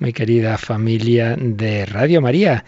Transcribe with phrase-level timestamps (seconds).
[0.00, 2.64] muy querida familia de Radio María.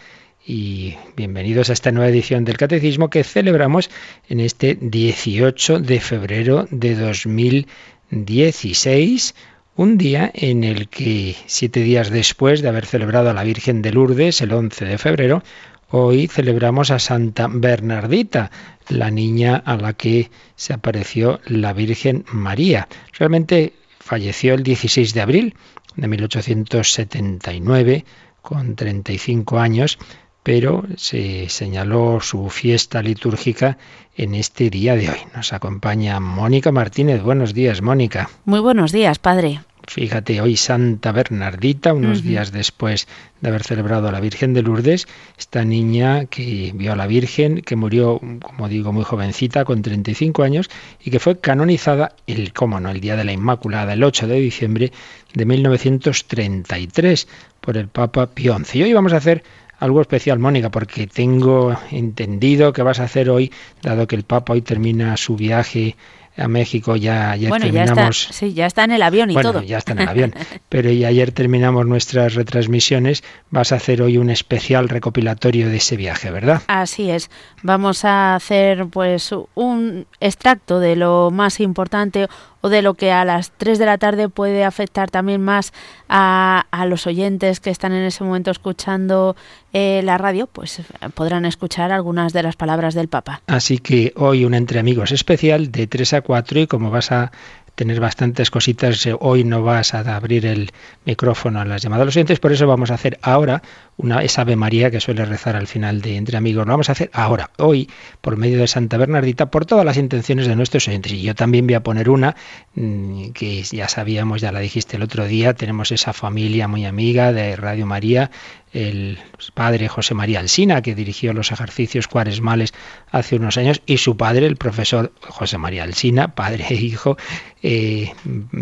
[0.47, 3.89] Y bienvenidos a esta nueva edición del Catecismo que celebramos
[4.29, 9.35] en este 18 de febrero de 2016,
[9.77, 13.93] un día en el que, siete días después de haber celebrado a la Virgen de
[13.93, 15.43] Lourdes, el 11 de febrero,
[15.89, 18.51] hoy celebramos a Santa Bernardita,
[18.91, 22.89] la niña a la que se apareció la Virgen María.
[23.19, 25.55] Realmente falleció el 16 de abril
[25.97, 28.05] de 1879,
[28.41, 29.99] con 35 años,
[30.43, 33.79] pero se señaló su fiesta litúrgica
[34.17, 35.19] en este día de hoy.
[35.35, 37.23] Nos acompaña Mónica Martínez.
[37.23, 38.29] Buenos días, Mónica.
[38.45, 39.61] Muy buenos días, padre.
[39.89, 43.09] Fíjate, hoy Santa Bernardita, unos días después
[43.41, 47.63] de haber celebrado a la Virgen de Lourdes, esta niña que vio a la Virgen,
[47.63, 50.71] que murió, como digo, muy jovencita, con 35 años,
[51.03, 54.41] y que fue canonizada, el, cómo no, el Día de la Inmaculada, el 8 de
[54.41, 54.93] diciembre
[55.35, 57.29] de 1933,
[57.61, 58.79] por el Papa Pío XI.
[58.79, 59.43] Y hoy vamos a hacer
[59.79, 63.51] algo especial, Mónica, porque tengo entendido que vas a hacer hoy,
[63.83, 65.97] dado que el Papa hoy termina su viaje
[66.37, 67.97] a México ya ayer terminamos.
[67.97, 69.63] Ya está, sí, ya está en el avión y bueno, todo.
[69.63, 70.35] Ya está en el avión.
[70.69, 73.23] Pero y ayer terminamos nuestras retransmisiones.
[73.51, 76.63] Vas a hacer hoy un especial recopilatorio de ese viaje, ¿verdad?
[76.67, 77.31] Así es.
[77.63, 82.29] Vamos a hacer pues un extracto de lo más importante
[82.63, 85.73] o de lo que a las 3 de la tarde puede afectar también más
[86.09, 89.37] a, a los oyentes que están en ese momento escuchando
[89.73, 90.81] eh, la radio, pues
[91.15, 93.43] podrán escuchar algunas de las palabras del Papa.
[93.47, 97.33] Así que hoy un entre amigos especial de 3 a 4 y como vas a
[97.75, 99.07] tener bastantes cositas.
[99.07, 100.71] Eh, hoy no vas a abrir el
[101.05, 103.63] micrófono a las llamadas los oyentes, por eso vamos a hacer ahora
[104.03, 106.67] una, esa Ave María que suele rezar al final de Entre Amigos.
[106.67, 107.89] Lo vamos a hacer ahora, hoy,
[108.21, 111.13] por medio de Santa Bernardita, por todas las intenciones de nuestros oyentes.
[111.13, 112.37] Y yo también voy a poner una
[112.75, 117.33] mm, que ya sabíamos, ya la dijiste el otro día, tenemos esa familia muy amiga
[117.33, 118.31] de Radio María,
[118.73, 119.19] el
[119.55, 122.73] padre José María Alsina, que dirigió los ejercicios cuaresmales
[123.11, 127.17] hace unos años, y su padre, el profesor José María Alsina, padre e hijo,
[127.63, 128.13] eh,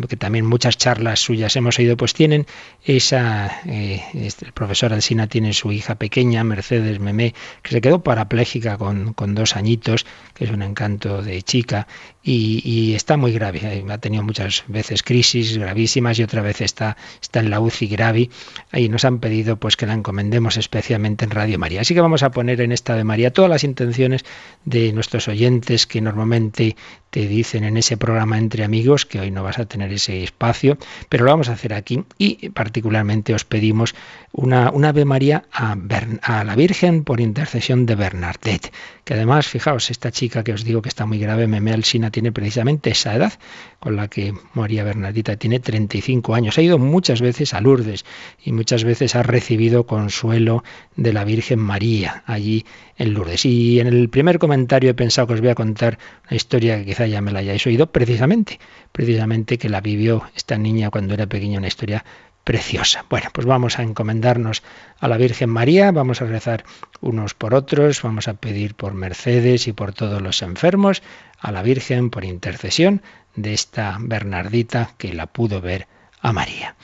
[0.09, 2.47] que también muchas charlas suyas hemos oído, pues tienen
[2.85, 8.03] esa, eh, este, el profesor Alsina tiene su hija pequeña, Mercedes Memé, que se quedó
[8.03, 10.05] parapléjica con, con dos añitos,
[10.35, 11.87] que es un encanto de chica,
[12.23, 13.61] y, está muy grave.
[13.63, 17.87] Eh, ha tenido muchas veces crisis gravísimas y otra vez está, está en la UCI
[17.87, 18.31] grave.
[18.73, 21.81] Ahí nos han pedido pues que la encomendemos especialmente en Radio María.
[21.81, 24.25] Así que vamos a poner en esta de María todas las intenciones
[24.65, 26.77] de nuestros oyentes que normalmente
[27.11, 30.79] te dicen en ese programa Entre Amigos, que hoy no vas a tener ese espacio,
[31.09, 33.95] pero lo vamos a hacer aquí y particularmente os pedimos
[34.33, 38.73] una, una Ave María a, la Virgen por intercesión de Bernadette,
[39.05, 42.31] que además, fijaos, esta chica que os digo que está muy grave, Meme Alsina, tiene
[42.31, 43.33] precisamente esa edad
[43.81, 46.57] con la que María Bernardita tiene 35 años.
[46.59, 48.05] Ha ido muchas veces a Lourdes
[48.45, 50.63] y muchas veces ha recibido consuelo
[50.95, 52.65] de la Virgen María allí
[52.97, 53.45] en Lourdes.
[53.47, 56.85] Y en el primer comentario he pensado que os voy a contar una historia que
[56.85, 58.61] quizá ya me la hayáis oído, precisamente,
[58.93, 62.05] precisamente que la vivió esta niña cuando era pequeña, una historia
[62.45, 63.05] preciosa.
[63.09, 64.63] Bueno, pues vamos a encomendarnos
[64.99, 66.65] a la Virgen María, vamos a rezar
[67.01, 71.03] unos por otros, vamos a pedir por Mercedes y por todos los enfermos,
[71.39, 73.03] a la Virgen por intercesión
[73.37, 75.87] de esta Bernardita que la pudo ver
[76.21, 76.77] a María.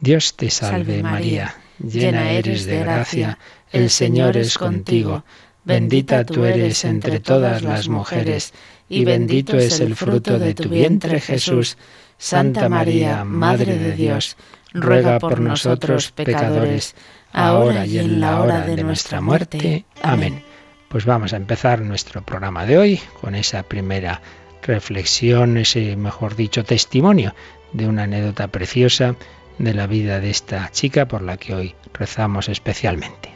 [0.00, 3.38] Dios te salve, María, llena eres de gracia,
[3.72, 5.24] el Señor es contigo,
[5.64, 8.52] bendita tú eres entre todas las mujeres,
[8.88, 11.78] y bendito es el fruto de tu vientre Jesús.
[12.18, 14.36] Santa María, Madre de Dios,
[14.74, 16.94] ruega por nosotros pecadores,
[17.32, 19.84] ahora y en la hora de nuestra muerte.
[20.02, 20.42] Amén.
[20.88, 24.20] Pues vamos a empezar nuestro programa de hoy con esa primera
[24.62, 27.34] reflexión, ese, mejor dicho, testimonio
[27.72, 29.16] de una anécdota preciosa
[29.58, 33.33] de la vida de esta chica por la que hoy rezamos especialmente.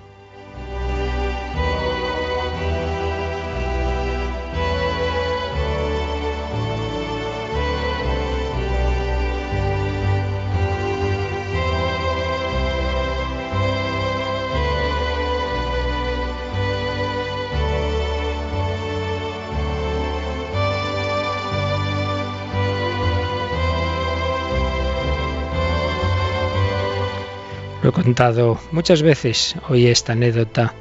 [28.02, 30.72] Contado muchas veces hoy esta anécdota.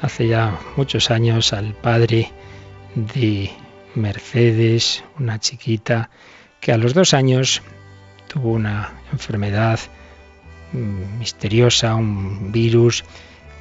[0.00, 2.32] Hace ya muchos años al padre
[2.94, 3.50] de
[3.94, 6.08] Mercedes, una chiquita
[6.60, 7.60] que a los dos años
[8.28, 9.78] tuvo una enfermedad
[10.72, 13.04] mm, misteriosa, un virus.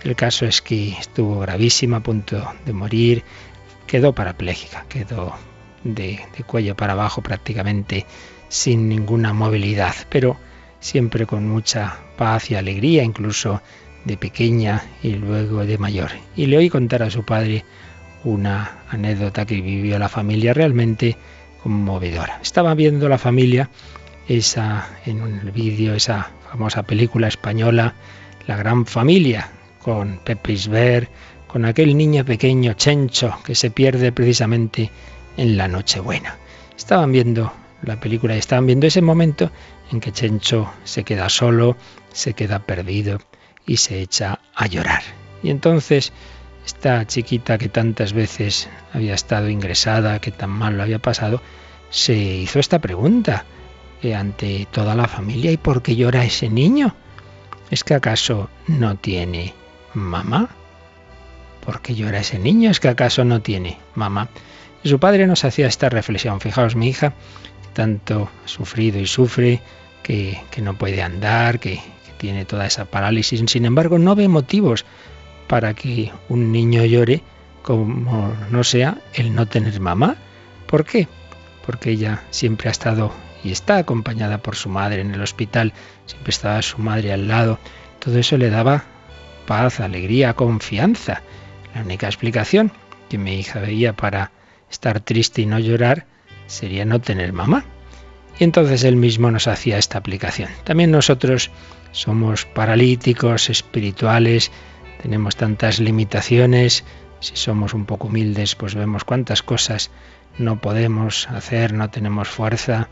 [0.04, 3.24] El caso es que estuvo gravísima, a punto de morir,
[3.86, 5.34] quedó parapléjica, quedó
[5.84, 8.06] de, cuello para abajo prácticamente
[8.48, 10.38] sin ninguna movilidad, pero
[10.84, 13.62] siempre con mucha paz y alegría, incluso
[14.04, 16.12] de pequeña y luego de mayor.
[16.36, 17.64] Y le oí contar a su padre
[18.26, 21.16] una anécdota que vivió la familia realmente
[21.64, 22.40] conmovedora.
[22.42, 23.70] Estaba viendo la familia
[24.28, 27.94] esa en un vídeo esa famosa película española
[28.48, 29.50] La gran familia
[29.82, 31.10] con Pepe Isber,
[31.48, 34.90] con aquel niño pequeño Chencho que se pierde precisamente
[35.38, 36.36] en la Nochebuena.
[36.76, 37.54] Estaban viendo
[37.84, 39.50] la película y estaban viendo ese momento
[39.92, 41.78] en que Chencho se queda solo,
[42.12, 43.20] se queda perdido
[43.66, 45.04] y se echa a llorar.
[45.42, 46.14] Y entonces
[46.66, 51.42] esta chiquita que tantas veces había estado ingresada, que tan mal lo había pasado,
[51.90, 53.46] se hizo esta pregunta
[54.02, 56.96] eh, ante toda la familia, ¿y por qué llora ese niño?
[57.70, 59.54] ¿Es que acaso no tiene
[59.94, 60.50] mamá?
[61.66, 62.72] ¿Por qué llora ese niño?
[62.72, 64.30] ¿Es que acaso no tiene mamá?
[64.84, 66.42] Su padre nos hacía esta reflexión.
[66.42, 67.14] Fijaos, mi hija
[67.74, 69.62] tanto sufrido y sufre,
[70.04, 71.82] que, no puede andar, que,
[72.18, 73.44] tiene toda esa parálisis.
[73.48, 74.86] Sin embargo, no ve motivos
[75.48, 77.22] para que un niño llore
[77.64, 80.16] como no sea el no tener mamá.
[80.66, 81.10] ¿Por qué?
[81.66, 83.12] Porque ella siempre ha estado
[83.44, 85.74] y está acompañada por su madre en el hospital,
[86.06, 87.60] siempre estaba su madre al lado.
[88.00, 88.86] Todo eso le daba
[89.46, 91.22] paz, alegría, confianza.
[91.76, 92.72] La única explicación
[93.10, 94.32] que mi hija veía para
[94.72, 96.06] estar triste y no llorar
[96.54, 97.66] sería no tener mamá.
[98.40, 100.50] Y entonces él mismo nos hacía esta aplicación.
[100.64, 101.52] También nosotros
[101.92, 104.52] somos paralíticos espirituales,
[105.02, 106.84] tenemos tantas limitaciones,
[107.20, 109.92] si somos un poco humildes, pues vemos cuántas cosas
[110.38, 112.90] no podemos hacer, no tenemos fuerza,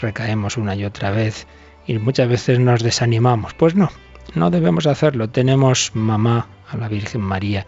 [0.00, 1.46] recaemos una y otra vez
[1.86, 3.54] y muchas veces nos desanimamos.
[3.54, 3.90] Pues no,
[4.34, 5.28] no debemos hacerlo.
[5.28, 7.66] Tenemos mamá a la Virgen María,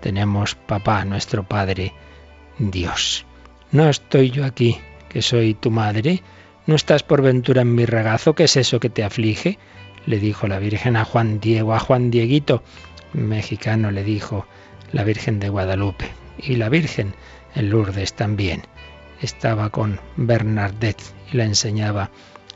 [0.00, 1.94] tenemos papá, nuestro Padre,
[2.58, 3.26] Dios.
[3.76, 4.78] No estoy yo aquí,
[5.10, 6.22] que soy tu madre.
[6.64, 8.34] ¿No estás por ventura en mi regazo?
[8.34, 9.58] ¿Qué es eso que te aflige?
[10.06, 12.62] le dijo la Virgen a Juan Diego, a Juan Dieguito,
[13.12, 14.46] mexicano le dijo
[14.92, 16.08] la Virgen de Guadalupe.
[16.38, 17.14] Y la Virgen
[17.54, 18.62] en Lourdes también.
[19.20, 22.10] Estaba con Bernadette y la enseñaba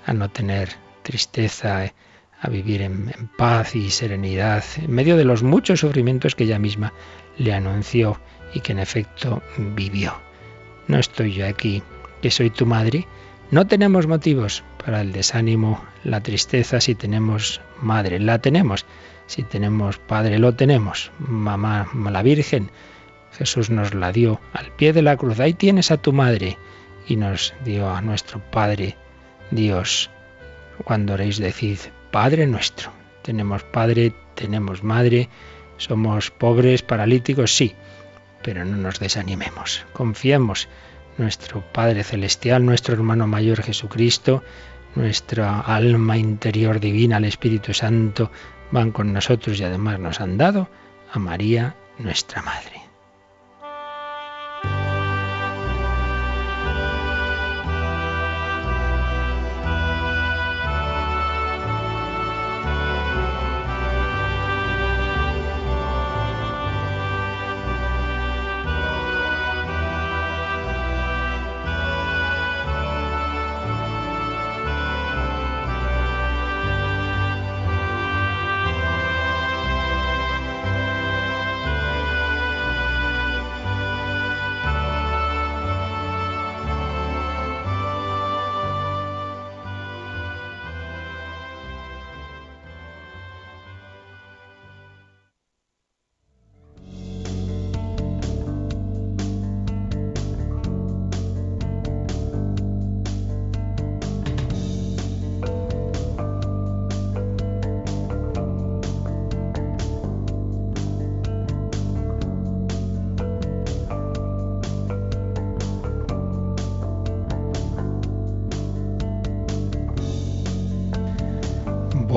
[0.07, 0.71] a no tener
[1.03, 1.93] tristeza,
[2.41, 6.59] a vivir en, en, paz y serenidad, en medio de los muchos sufrimientos que ella
[6.59, 6.95] misma
[7.37, 8.19] le anunció
[8.55, 10.15] y que en efecto vivió.
[10.91, 11.85] No estoy yo aquí,
[12.21, 13.07] que soy tu madre.
[13.53, 18.85] No tenemos motivos para el desánimo, la tristeza si tenemos madre, la tenemos.
[19.29, 21.13] Si tenemos padre, lo tenemos.
[21.21, 22.73] Mamá, la Virgen,
[23.31, 25.39] Jesús nos la dio al pie de la cruz.
[25.39, 26.59] Ahí tienes a tu madre.
[27.07, 28.97] Y nos dio a nuestro Padre,
[29.53, 30.11] Dios.
[30.83, 31.79] Cuando oréis, decid,
[32.11, 32.91] Padre nuestro.
[33.23, 35.29] Tenemos Padre, tenemos Madre,
[35.77, 37.77] somos pobres, paralíticos, sí
[38.43, 39.85] pero no nos desanimemos.
[39.93, 40.69] Confiemos
[41.19, 44.43] nuestro Padre Celestial, nuestro hermano mayor Jesucristo,
[44.95, 48.31] nuestra alma interior divina, el Espíritu Santo,
[48.71, 50.69] van con nosotros y además nos han dado
[51.13, 52.80] a María, nuestra Madre.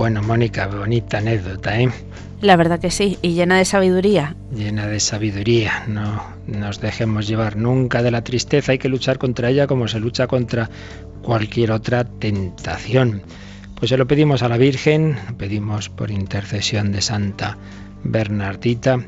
[0.03, 1.89] Bueno, Mónica, bonita anécdota, ¿eh?
[2.41, 4.35] La verdad que sí, y llena de sabiduría.
[4.53, 5.85] Llena de sabiduría.
[5.87, 10.01] No nos dejemos llevar nunca de la tristeza, hay que luchar contra ella como se
[10.01, 10.69] lucha contra
[11.21, 13.21] cualquier otra tentación.
[13.75, 17.57] Pues se lo pedimos a la Virgen, pedimos por intercesión de Santa
[18.03, 18.99] Bernardita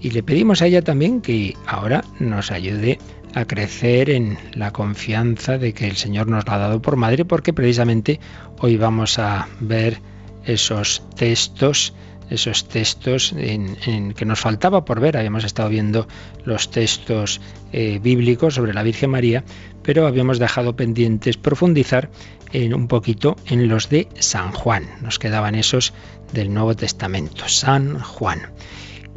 [0.00, 3.00] y le pedimos a ella también que ahora nos ayude
[3.34, 7.24] a crecer en la confianza de que el Señor nos la ha dado por madre,
[7.24, 8.20] porque precisamente
[8.60, 9.98] hoy vamos a ver
[10.46, 11.92] esos textos
[12.30, 15.16] esos textos en, que nos faltaba por ver.
[15.16, 16.08] Habíamos estado viendo
[16.44, 17.40] los textos
[17.72, 19.44] eh, bíblicos sobre la Virgen María,
[19.82, 22.10] pero habíamos dejado pendientes profundizar
[22.52, 24.88] en un poquito en los de San Juan.
[25.02, 25.92] Nos quedaban esos
[26.32, 28.50] del Nuevo Testamento, San Juan.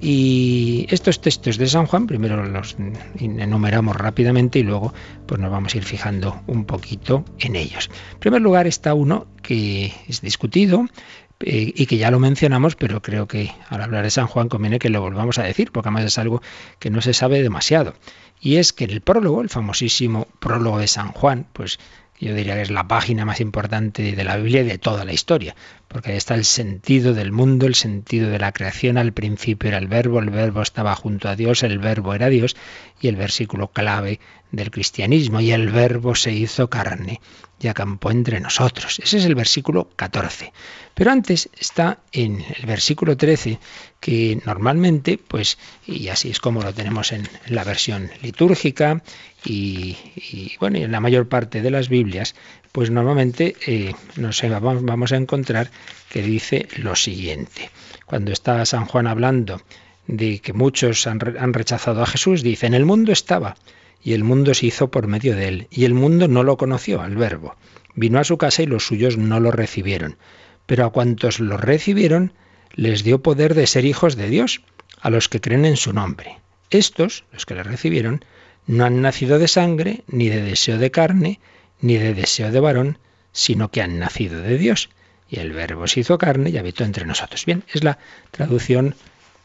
[0.02, 2.78] Y estos textos de San Juan, primero los
[3.20, 4.94] enumeramos rápidamente y luego
[5.26, 7.90] pues nos vamos a ir fijando un poquito en ellos.
[8.14, 10.86] En primer lugar está uno que es discutido,
[11.42, 14.78] eh, y que ya lo mencionamos, pero creo que al hablar de San Juan conviene
[14.78, 16.42] que lo volvamos a decir, porque además es algo
[16.80, 17.94] que no se sabe demasiado.
[18.42, 21.80] Y es que el prólogo, el famosísimo prólogo de San Juan, pues
[22.20, 25.14] yo diría que es la página más importante de la Biblia y de toda la
[25.14, 25.56] historia,
[25.90, 28.98] porque ahí está el sentido del mundo, el sentido de la creación.
[28.98, 32.56] Al principio era el verbo, el verbo estaba junto a Dios, el verbo era Dios,
[33.02, 34.20] y el versículo clave
[34.52, 37.20] del cristianismo, y el verbo se hizo carne
[37.60, 39.00] y acampó entre nosotros.
[39.00, 40.54] Ese es el versículo 14.
[40.94, 43.60] Pero antes está en el versículo 13,
[44.00, 49.02] que normalmente, pues, y así es como lo tenemos en la versión litúrgica
[49.44, 49.98] y,
[50.60, 52.36] bueno, y en la mayor parte de las Biblias,
[52.80, 55.70] pues normalmente eh, nos vamos, a encontrar
[56.10, 57.72] que dice lo siguiente.
[58.06, 59.62] Cuando está San Juan hablando
[60.08, 63.58] de que muchos han, han rechazado a Jesús, dice, en el mundo estaba
[64.02, 67.02] y el mundo se hizo por medio de él, y el mundo no lo conoció,
[67.02, 67.58] al verbo.
[67.96, 70.16] Vino a su casa y los suyos no lo recibieron.
[70.66, 72.32] Pero a cuantos lo recibieron,
[72.76, 74.62] les dio poder de ser hijos de Dios,
[75.02, 76.40] a los que creen en su nombre.
[76.70, 78.24] Estos, los que le recibieron,
[78.68, 81.42] no han nacido de sangre, ni de deseo de carne,
[81.82, 82.98] ni de deseo de varón,
[83.32, 84.90] sino que han nacido de Dios.
[85.30, 87.46] Y el verbo se hizo carne y habitó entre nosotros.
[87.46, 88.00] Bien, es la
[88.32, 88.96] traducción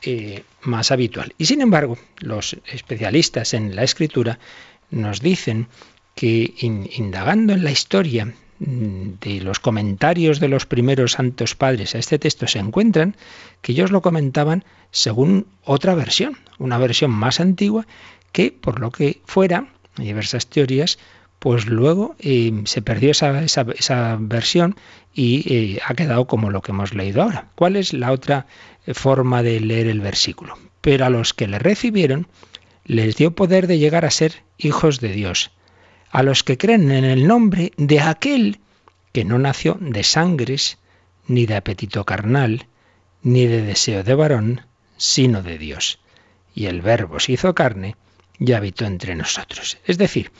[0.03, 1.35] eh, más habitual.
[1.38, 4.38] Y sin embargo, los especialistas en la escritura
[4.91, 5.69] nos dicen
[6.14, 8.26] que indagando en la historia
[8.59, 13.17] mm, de los comentarios de los primeros santos padres a este texto se encuentran
[13.62, 17.87] que ellos lo comentaban según otra versión, una versión más antigua
[18.33, 20.99] que por lo que fuera, hay diversas teorías,
[21.44, 24.76] pues luego eh, se perdió esa, esa, versión
[25.12, 27.50] y eh, ha quedado como lo que hemos leído ahora.
[27.54, 28.46] ¿Cuál es la otra
[28.94, 30.56] forma de leer el versículo.
[30.80, 32.28] Pero a los que le recibieron
[32.86, 35.50] les dio poder de llegar a ser hijos de Dios,
[36.10, 38.60] a los que creen en el nombre de aquel
[39.12, 40.78] que no nació de sangres,
[41.26, 42.68] ni de apetito carnal,
[43.22, 44.62] ni de deseo de varón,
[44.96, 46.00] sino de Dios.
[46.54, 47.96] Y el Verbo se hizo carne
[48.38, 49.76] y habitó entre nosotros.
[49.84, 50.32] Es decir,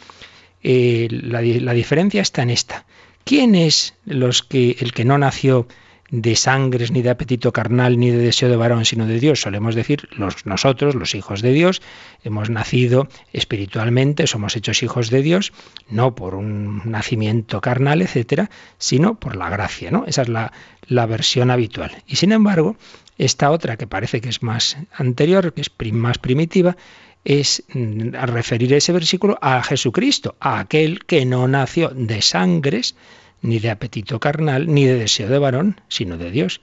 [0.64, 2.87] eh, la, la, diferencia está en esta.
[3.25, 5.68] ¿Quién es los que, el que no nació
[6.11, 9.40] de sangres, ni de apetito carnal, ni de deseo de varón, sino de Dios.
[9.40, 11.83] Solemos decir, los, nosotros, los hijos de Dios,
[12.23, 15.52] hemos nacido espiritualmente, somos hechos hijos de Dios,
[15.88, 19.90] no por un nacimiento carnal, etcétera, sino por la gracia.
[19.90, 20.04] ¿no?
[20.06, 20.52] Esa es la,
[20.87, 21.90] la versión habitual.
[22.06, 22.76] Y sin embargo,
[23.18, 26.76] esta otra, que parece que es más anterior, que es más primitiva,
[27.25, 32.95] es mm, referir ese versículo a Jesucristo, a aquel que no nació de sangres,
[33.43, 36.61] ni de apetito carnal, ni de deseo de varón, sino de Dios.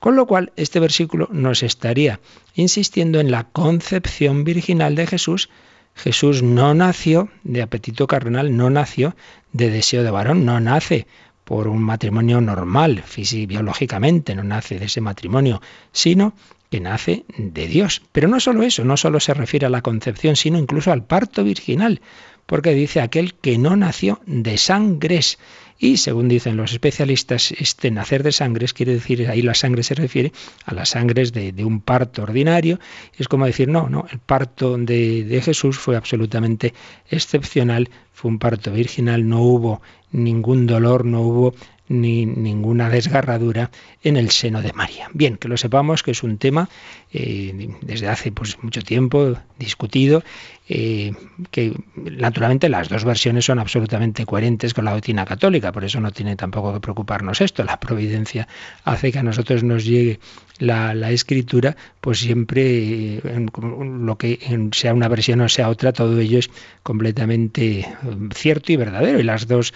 [0.00, 2.20] Con lo cual, este versículo nos estaría
[2.54, 5.48] insistiendo en la concepción virginal de Jesús.
[5.94, 9.16] Jesús no nació de apetito carnal, no nació
[9.52, 11.06] de deseo de varón, no nace
[11.44, 13.04] por un matrimonio normal,
[13.46, 15.60] biológicamente, no nace de ese matrimonio,
[15.92, 16.34] sino
[16.70, 18.02] que nace de Dios.
[18.12, 21.44] Pero no solo eso, no solo se refiere a la concepción, sino incluso al parto
[21.44, 22.00] virginal,
[22.46, 25.38] porque dice aquel que no nació de sangres.
[25.78, 29.94] Y según dicen los especialistas, este nacer de sangres quiere decir, ahí la sangre se
[29.94, 30.32] refiere
[30.64, 32.78] a las sangres de, un parto ordinario.
[33.18, 36.74] Es como decir, no, no, el parto de, de Jesús fue absolutamente
[37.10, 41.54] excepcional, fue un parto virginal, no hubo ningún dolor, no hubo
[41.88, 43.70] ni ninguna desgarradura
[44.02, 45.08] en el seno de María.
[45.12, 46.68] Bien, que lo sepamos que es un tema
[47.12, 50.22] eh, desde hace pues, mucho tiempo discutido,
[50.66, 51.12] eh,
[51.50, 56.10] que naturalmente las dos versiones son absolutamente coherentes con la doctrina católica, por eso no
[56.10, 57.64] tiene tampoco que preocuparnos esto.
[57.64, 58.48] La providencia
[58.84, 60.20] hace que a nosotros nos llegue
[60.58, 66.38] la, escritura, pues siempre eh, lo que sea una versión o sea otra, todo ello
[66.38, 66.50] es
[66.82, 67.86] completamente
[68.34, 69.20] cierto y verdadero.
[69.20, 69.74] Y las dos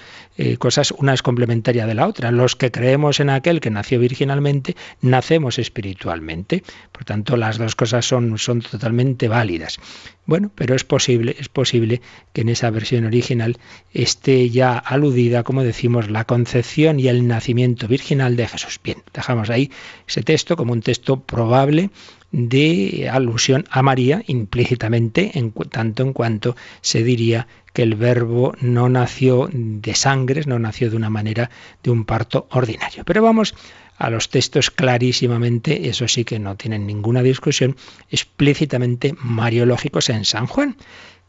[0.59, 2.31] cosas, una es complementaria de la otra.
[2.31, 6.63] Los que creemos en aquel que nació virginalmente, nacemos espiritualmente.
[6.93, 9.79] Por tanto, las dos cosas son, son totalmente válidas.
[10.25, 12.01] Bueno, pero es posible, es posible
[12.33, 13.57] que en esa versión original
[13.93, 18.79] esté ya aludida, como decimos, la concepción y el nacimiento virginal de Jesús.
[18.85, 19.71] Bien, dejamos ahí
[20.07, 21.91] ese texto como un texto probable
[22.31, 28.89] de alusión a María implícitamente, en tanto en cuanto se diría que el verbo no
[28.89, 31.51] nació de sangres, no nació de una manera
[31.83, 33.05] de un parto ordinario.
[33.05, 33.55] Pero vamos
[33.97, 37.77] a los textos clarísimamente, eso sí que no tienen ninguna discusión,
[38.11, 40.77] explícitamente mariológicos en San Juan,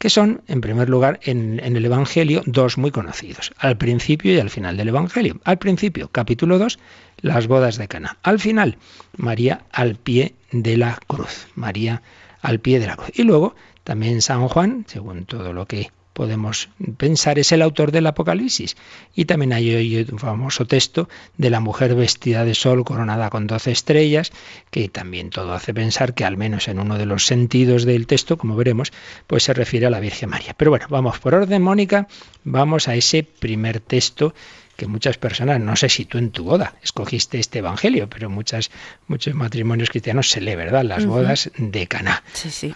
[0.00, 4.48] que son, en primer lugar, en, el Evangelio, dos muy conocidos, al principio y al
[4.48, 5.38] final del Evangelio.
[5.44, 6.78] Al principio, capítulo 2,
[7.20, 8.16] las bodas de Cana.
[8.22, 8.78] Al final,
[9.18, 11.48] María al pie de la cruz.
[11.54, 12.00] María
[12.40, 13.10] al pie de la cruz.
[13.12, 13.54] Y luego,
[13.84, 18.76] también San Juan, según todo lo que podemos pensar, es el autor del Apocalipsis.
[19.14, 23.70] Y también hay un famoso texto de la mujer vestida de sol coronada con doce
[23.70, 24.32] estrellas,
[24.70, 28.36] que también todo hace pensar que al menos en uno de los sentidos del texto,
[28.36, 28.92] como veremos,
[29.26, 30.54] pues se refiere a la Virgen María.
[30.56, 32.08] Pero bueno, vamos por orden, Mónica,
[32.44, 34.34] vamos a ese primer texto
[34.80, 38.70] que muchas personas, no sé si tú en tu boda escogiste este evangelio, pero muchas,
[39.08, 40.84] muchos matrimonios cristianos se lee, ¿verdad?
[40.84, 42.22] Las bodas de Caná.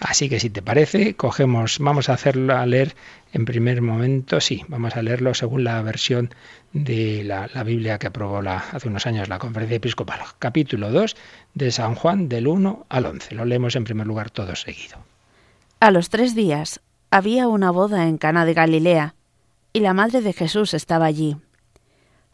[0.01, 2.95] Así que si te parece, cogemos, vamos a hacerlo a leer
[3.33, 6.29] en primer momento, sí, vamos a leerlo según la versión
[6.73, 10.19] de la, Biblia que aprobó la, hace unos años la conferencia episcopal.
[10.37, 11.15] Capítulo 2
[11.55, 13.33] de San Juan del 1 al 11.
[13.33, 14.99] Lo leemos en primer lugar todo seguido.
[15.79, 19.15] A los tres días había una boda en Cana de Galilea
[19.73, 21.37] y la madre de Jesús estaba allí.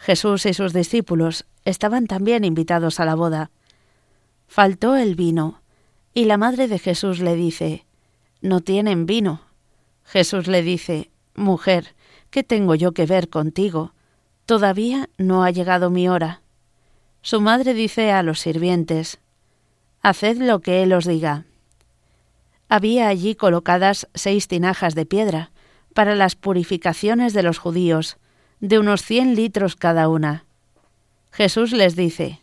[0.02, 3.52] Jesús y sus discípulos estaban también invitados a la boda.
[4.48, 5.62] Faltó el vino,
[6.16, 7.86] y la madre de Jesús le dice,
[8.42, 9.42] No tienen vino.
[10.04, 11.94] Jesús le dice, Mujer,
[12.32, 13.94] ¿qué tengo yo que ver contigo?
[14.48, 16.42] Todavía no ha llegado mi hora.
[17.22, 19.20] Su madre dice a los sirvientes,
[20.02, 21.46] Haced lo que él os diga.
[22.70, 25.52] Había allí colocadas seis tinajas de piedra
[25.94, 28.18] para las purificaciones de los judíos,
[28.62, 30.46] de unos cien litros cada una.
[31.32, 32.42] Jesús les dice,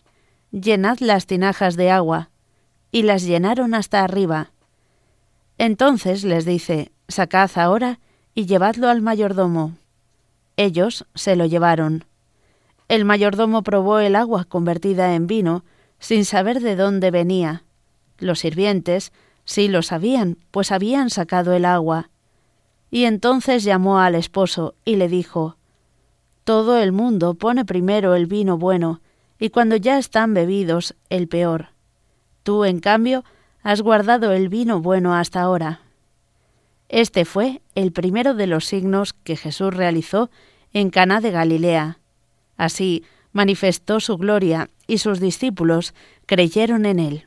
[0.50, 2.30] Llenad las tinajas de agua,
[2.90, 4.50] y las llenaron hasta arriba.
[5.58, 8.00] Entonces les dice, Sacad ahora
[8.34, 9.76] y llevadlo al mayordomo.
[10.56, 12.04] Ellos se lo llevaron.
[12.88, 15.64] El mayordomo probó el agua convertida en vino,
[16.00, 17.62] sin saber de dónde venía.
[18.18, 19.12] Los sirvientes
[19.44, 22.10] sí lo sabían, pues habían sacado el agua.
[22.90, 25.57] Y entonces llamó al esposo y le dijo,
[26.48, 29.02] todo el mundo pone primero el vino bueno,
[29.38, 31.72] y cuando ya están bebidos, el peor.
[32.42, 33.22] Tú, en cambio,
[33.62, 35.82] has guardado el vino bueno hasta ahora.
[36.88, 40.30] Este fue el primero de los signos que Jesús realizó
[40.72, 41.98] en Caná de Galilea.
[42.56, 45.92] Así manifestó su gloria y sus discípulos
[46.24, 47.26] creyeron en él.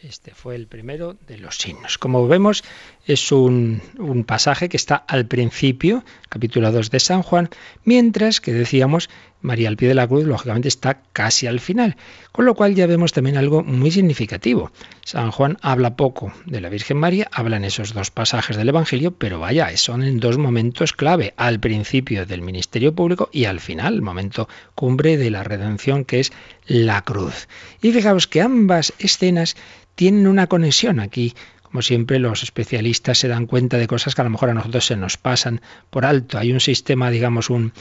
[0.00, 1.98] Este fue el primero de los signos.
[1.98, 2.62] Como vemos,
[3.06, 3.80] es un,
[4.26, 7.48] pasaje que está al principio, capítulo 2 de San Juan,
[7.84, 9.08] mientras que decíamos,
[9.40, 11.96] María al pie de la cruz, lógicamente está casi al final.
[12.32, 14.72] Con lo cual ya vemos también algo muy significativo.
[15.04, 19.12] San Juan habla poco de la Virgen María, habla en esos dos pasajes del Evangelio,
[19.12, 23.94] pero vaya, son en dos momentos clave, al principio del ministerio público y al final,
[23.94, 26.32] el momento cumbre de la redención, que es
[26.66, 27.48] la cruz.
[27.80, 29.56] Y fijaos que ambas escenas
[29.98, 31.34] tienen una conexión aquí.
[31.70, 34.86] Como siempre, los especialistas se dan cuenta de cosas que a lo mejor a nosotros
[34.86, 36.38] se nos pasan por alto.
[36.38, 37.72] Hay un sistema, digamos, un,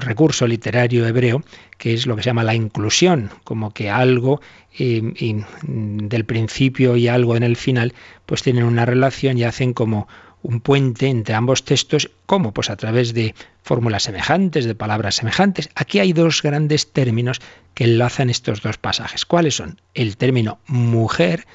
[0.00, 1.42] recurso literario hebreo
[1.76, 4.40] que es lo que se llama la inclusión, como que algo
[4.78, 7.92] eh, del principio y algo en el final,
[8.24, 10.08] pues tienen una relación y hacen como
[10.42, 12.52] un puente entre ambos textos, ¿cómo?
[12.52, 15.68] Pues a través de fórmulas semejantes, de palabras semejantes.
[15.74, 17.40] Aquí hay dos grandes términos
[17.74, 19.26] que enlazan estos dos pasajes.
[19.26, 19.80] ¿Cuáles son?
[19.94, 21.46] El término mujer,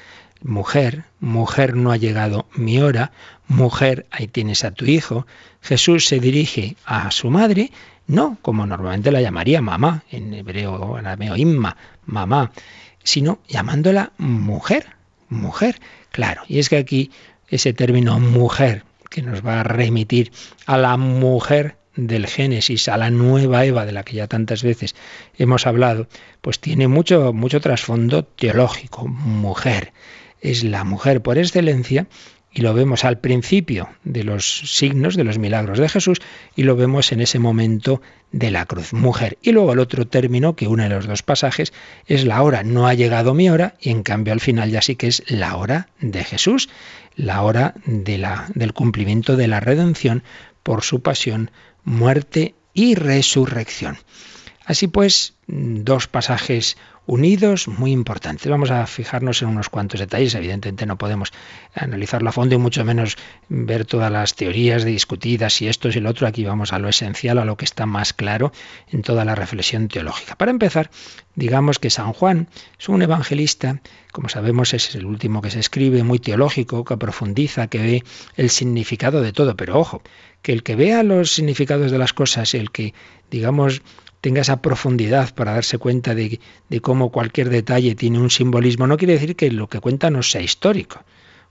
[0.44, 3.12] mujer, mujer no ha llegado mi hora,
[3.48, 5.26] mujer, ahí tienes a tu hijo.
[5.62, 7.72] Jesús se dirige a su madre,
[8.06, 12.52] no como normalmente la llamaría mamá, en hebreo o arameo imma, mamá,
[13.02, 14.86] sino llamándola mujer,
[15.30, 15.80] mujer.
[16.12, 17.10] Claro, y es que aquí
[17.48, 20.30] ese término mujer, que nos va a remitir
[20.66, 24.94] a la mujer del Génesis, a la nueva Eva de la que ya tantas veces
[25.38, 26.06] hemos hablado,
[26.42, 29.06] pues tiene mucho, mucho trasfondo teológico.
[29.06, 29.92] Mujer
[30.44, 32.06] es la mujer por excelencia
[32.52, 36.20] y lo vemos al principio de los signos, de los milagros de Jesús,
[36.54, 39.38] y lo vemos en ese momento de la cruz, mujer.
[39.42, 41.72] Y luego el otro término que une los dos pasajes
[42.06, 44.94] es la hora, no ha llegado mi hora, y en cambio al final ya sí
[44.94, 46.68] que es la hora de Jesús,
[47.16, 50.22] la hora del cumplimiento de la redención
[50.62, 51.50] por su pasión,
[51.82, 53.98] muerte y resurrección.
[54.64, 58.48] Así pues, dos pasajes unidos muy importantes.
[58.48, 60.34] Vamos a fijarnos en unos cuantos detalles.
[60.34, 61.32] Evidentemente no podemos
[61.74, 63.16] analizarlo a fondo y mucho menos
[63.48, 66.26] ver todas las teorías discutidas y esto y lo otro.
[66.26, 68.52] Aquí vamos a lo esencial, a lo que está más claro
[68.90, 70.36] en toda la reflexión teológica.
[70.36, 70.90] Para empezar,
[71.34, 72.48] digamos que San Juan
[72.78, 73.80] es un evangelista,
[74.12, 78.04] como sabemos es el último que se escribe, muy teológico, que profundiza, que ve
[78.36, 79.56] el significado de todo.
[79.56, 80.02] Pero ojo,
[80.40, 82.94] que el que vea los significados de las cosas, el que,
[83.30, 83.82] digamos,
[84.24, 86.40] tenga esa profundidad para darse cuenta de,
[86.80, 90.40] cómo cualquier detalle tiene un simbolismo, no quiere decir que lo que cuenta no sea
[90.40, 91.04] histórico.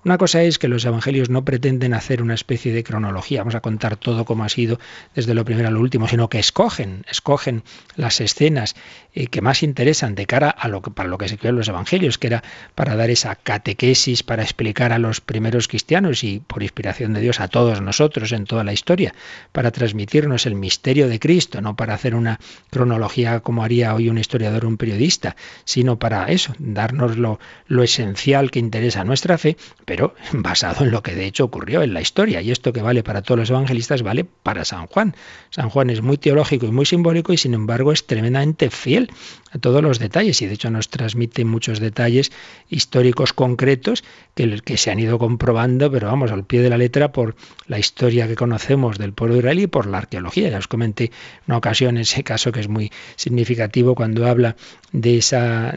[0.04, 3.62] Una cosa es que los evangelios no pretenden hacer una especie de cronología, vamos a
[3.62, 4.80] contar todo como ha sido
[5.14, 7.62] desde lo primero a lo último, sino que escogen, escogen
[7.96, 8.76] las escenas
[9.16, 11.68] eh, que más interesan de cara a lo que para lo que se creó los
[11.68, 16.64] evangelios, que era para dar esa catequesis, para explicar a los primeros cristianos y por
[16.64, 19.14] inspiración de Dios a todos nosotros en toda la historia,
[19.52, 22.40] para transmitirnos el misterio de Cristo, no para hacer una
[22.72, 27.84] cronología como haría hoy un historiador o un periodista, sino para eso, darnos lo, lo
[27.84, 31.94] esencial que interesa a nuestra fe, pero basado en lo que de hecho ocurrió en
[31.94, 32.42] la historia.
[32.42, 35.16] Y esto que vale para todos los evangelistas vale para San Juan.
[35.50, 39.03] San Juan es muy teológico y muy simbólico y sin embargo es tremendamente fiel
[39.52, 42.32] a todos los detalles y de hecho nos transmite muchos detalles
[42.70, 47.36] históricos concretos que, se han ido comprobando, pero vamos, al pie de la letra por
[47.68, 50.50] la historia que conocemos del pueblo israelí y por la arqueología.
[50.50, 51.12] Ya os comenté
[51.48, 54.56] una ocasión ese caso que es muy significativo cuando habla
[54.92, 55.24] de,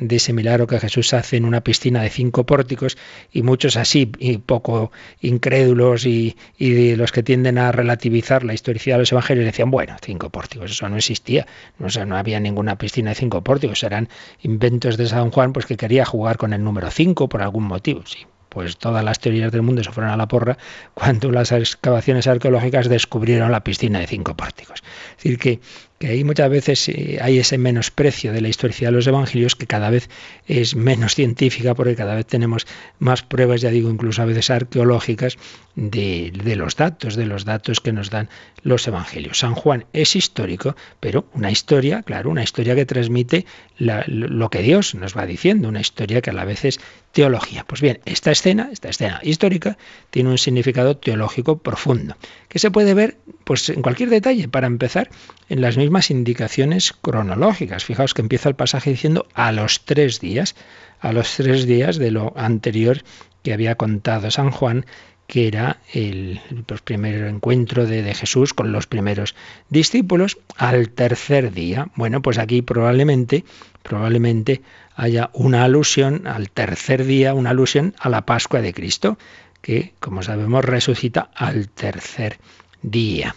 [0.00, 2.96] de ese milagro que Jesús hace en una piscina de cinco pórticos
[3.32, 8.96] y muchos así y, poco incrédulos y, y, los que tienden a relativizar la historicidad
[8.96, 11.46] de los evangelios decían, bueno, cinco pórticos, eso no existía,
[11.78, 14.08] no, no había ninguna piscina de cinco pórticos, eran
[14.42, 18.02] inventos de San Juan pues que quería jugar con el número cinco por algún motivo,
[18.06, 20.56] sí, pues todas las teorías del mundo se fueron a la porra
[20.94, 24.82] cuando las excavaciones arqueológicas descubrieron la piscina de cinco pórticos.
[25.10, 25.60] Es decir, que
[25.98, 29.66] que ahí muchas veces eh, hay ese menosprecio de la historicidad de los evangelios que
[29.66, 30.08] cada vez
[30.46, 32.66] es menos científica porque cada vez tenemos
[32.98, 35.38] más pruebas, ya digo, incluso a veces arqueológicas,
[35.76, 38.28] de, los datos, de los datos que nos dan
[38.62, 39.38] los evangelios.
[39.38, 43.44] San Juan es histórico, pero una historia, claro, una historia que transmite
[43.78, 46.80] lo que Dios nos va diciendo, una historia que a la vez es
[47.12, 47.64] teología.
[47.64, 49.76] Pues bien, esta escena, esta escena histórica,
[50.10, 52.16] tiene un significado teológico profundo,
[52.48, 54.48] que se puede ver pues, en cualquier detalle.
[54.48, 55.10] Para empezar,
[55.48, 57.84] en las mismas indicaciones cronológicas.
[57.84, 60.54] Fijaos que empieza el pasaje diciendo a los tres días,
[61.00, 63.02] a los tres días de lo anterior
[63.42, 64.86] que había contado San Juan,
[65.26, 66.40] que era el,
[66.84, 69.34] primer encuentro de, de, Jesús con los primeros
[69.70, 71.88] discípulos, al tercer día.
[71.96, 73.44] Bueno, pues aquí probablemente,
[73.82, 74.62] probablemente
[74.94, 79.18] haya una alusión al tercer día, una alusión a la Pascua de Cristo,
[79.60, 82.38] que, como sabemos, resucita al tercer
[82.82, 83.34] día.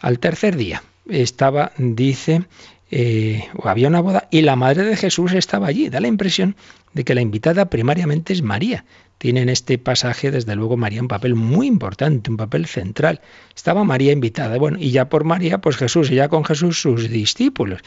[0.00, 2.42] Al tercer día estaba, dice,
[2.90, 5.88] eh, había una boda y la madre de Jesús estaba allí.
[5.88, 6.56] Da la impresión
[6.92, 8.84] de que la invitada primariamente es María.
[9.18, 13.20] Tiene en este pasaje, desde luego, María un papel muy importante, un papel central.
[13.54, 14.56] Estaba María invitada.
[14.56, 17.80] Bueno, y ya por María, pues Jesús, y ya con Jesús sus discípulos.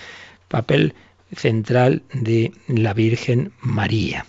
[0.48, 0.94] Papel
[1.36, 4.26] central de la Virgen María.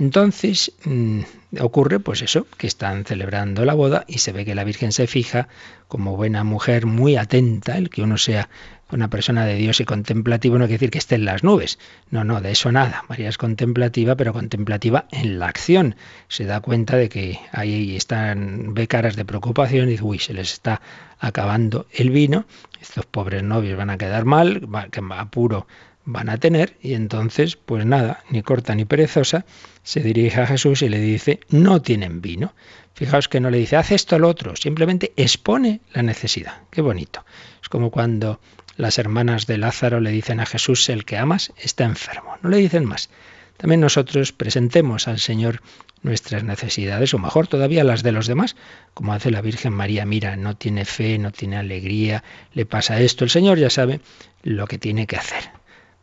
[0.00, 1.20] Entonces mm,
[1.60, 5.06] ocurre pues eso, que están celebrando la boda y se ve que la Virgen se
[5.06, 5.48] fija
[5.88, 8.48] como buena mujer muy atenta, el que uno sea
[8.90, 11.78] una persona de Dios y contemplativo no quiere decir que esté en las nubes.
[12.10, 13.04] No, no, de eso nada.
[13.10, 15.96] María es contemplativa, pero contemplativa en la acción.
[16.28, 20.32] Se da cuenta de que ahí están, ve caras de preocupación y dice, uy, se
[20.32, 20.80] les está
[21.18, 22.46] acabando el vino,
[22.80, 25.66] estos pobres novios van a quedar mal, que apuro
[26.04, 29.44] van a tener y entonces, pues nada, ni corta ni perezosa,
[29.82, 32.54] se dirige a Jesús y le dice, no tienen vino.
[32.94, 36.62] Fijaos que no le dice, haz esto lo otro, simplemente expone la necesidad.
[36.70, 37.24] Qué bonito.
[37.62, 38.40] Es como cuando
[38.76, 42.36] las hermanas de Lázaro le dicen a Jesús, el que amas está enfermo.
[42.42, 43.10] No le dicen más.
[43.56, 45.60] También nosotros presentemos al Señor
[46.02, 48.56] nuestras necesidades, o mejor todavía las de los demás,
[48.94, 53.24] como hace la Virgen María, mira, no tiene fe, no tiene alegría, le pasa esto,
[53.24, 54.00] el Señor ya sabe
[54.42, 55.59] lo que tiene que hacer.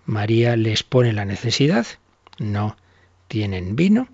[0.07, 1.85] María les pone la necesidad,
[2.39, 2.77] no
[3.27, 4.07] tienen vino,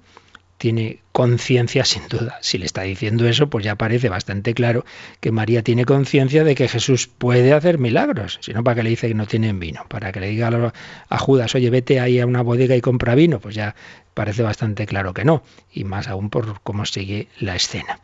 [0.58, 2.40] tiene conciencia sin duda.
[2.42, 4.86] Si le está diciendo eso, pues ya parece bastante claro
[5.20, 8.40] que María tiene conciencia de que Jesús puede hacer milagros.
[8.42, 9.86] Si no, ¿para qué le dice que no tienen vino?
[9.88, 10.74] Para que le diga
[11.10, 13.76] a Judas, oye, vete ahí a una bodega y compra vino, pues ya
[14.16, 15.44] parece bastante claro que no.
[15.72, 18.00] Y más aún por cómo sigue la escena.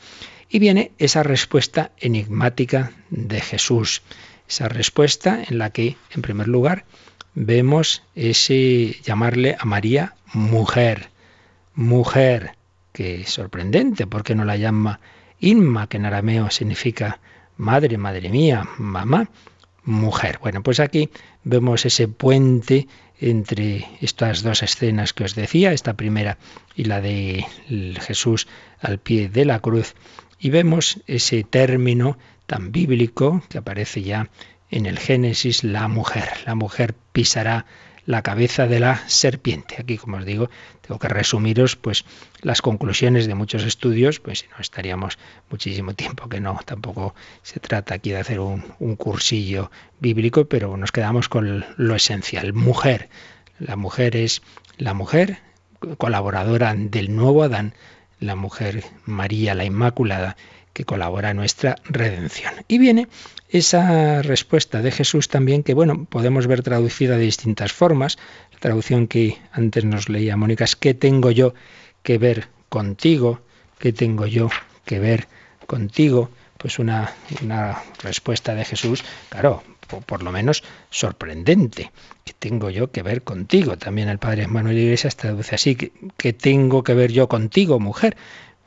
[0.48, 4.04] Y viene esa respuesta enigmática de Jesús.
[4.48, 6.86] Esa respuesta en la que, en primer lugar,
[7.42, 11.10] vemos ese llamarle a María mujer,
[11.74, 12.58] mujer,
[12.92, 15.00] que es sorprendente, porque no la llama
[15.40, 17.22] Inma, que en arameo significa
[17.56, 19.30] madre, madre mía, mamá,
[19.86, 20.40] mujer.
[20.42, 21.12] Bueno, pues aquí
[21.46, 22.90] vemos ese puente
[23.22, 26.38] entre estas dos escenas que os decía, esta primera
[26.76, 27.46] y la de
[28.02, 28.50] Jesús
[28.82, 29.96] al pie de la cruz,
[30.40, 34.30] y vemos ese término tan bíblico que aparece ya
[34.72, 36.30] en el Génesis, la mujer.
[36.46, 37.66] La mujer pisará
[38.06, 39.76] la cabeza de la serpiente.
[39.78, 40.50] Aquí, como os digo,
[40.82, 42.06] tengo que resumiros pues
[42.42, 45.20] las conclusiones de muchos estudios, pues si no estaríamos
[45.52, 50.76] muchísimo tiempo, que no, tampoco se trata aquí de hacer un, un cursillo bíblico, pero
[50.76, 52.54] nos quedamos con lo esencial.
[52.54, 53.10] Mujer.
[53.60, 54.42] La mujer es
[54.78, 55.40] la mujer
[55.98, 57.74] colaboradora del nuevo Adán,
[58.20, 60.36] la mujer María la Inmaculada,
[60.74, 62.54] que colabora en nuestra redención.
[62.68, 63.08] Y viene
[63.50, 68.18] esa respuesta de Jesús también que, bueno, podemos ver traducida de distintas formas.
[68.54, 71.54] La traducción que antes nos leía Mónica es ¿qué tengo yo
[72.04, 73.42] que ver contigo?
[73.80, 74.50] ¿Qué tengo yo
[74.86, 75.28] que ver
[75.66, 76.30] contigo?
[76.58, 81.92] Pues una, una respuesta de Jesús, claro, por, por, lo menos sorprendente.
[82.26, 83.78] ¿Qué tengo yo que ver contigo?
[83.78, 88.18] También el Padre Manuel Iglesias traduce así, ¿qué tengo que ver yo contigo, mujer?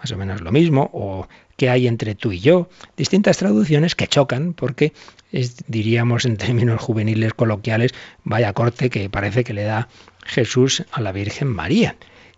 [0.03, 4.09] Más o menos lo mismo, o que hay entre tú y yo, distintas traducciones que
[4.09, 4.93] chocan porque
[5.31, 7.93] es, diríamos en términos juveniles coloquiales,
[8.25, 9.89] vaya corte que parece que le da
[10.25, 11.95] Jesús a la Virgen María,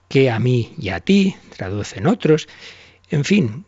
[0.09, 2.48] que a mí y a ti, traducen otros,
[3.09, 3.64] en fin,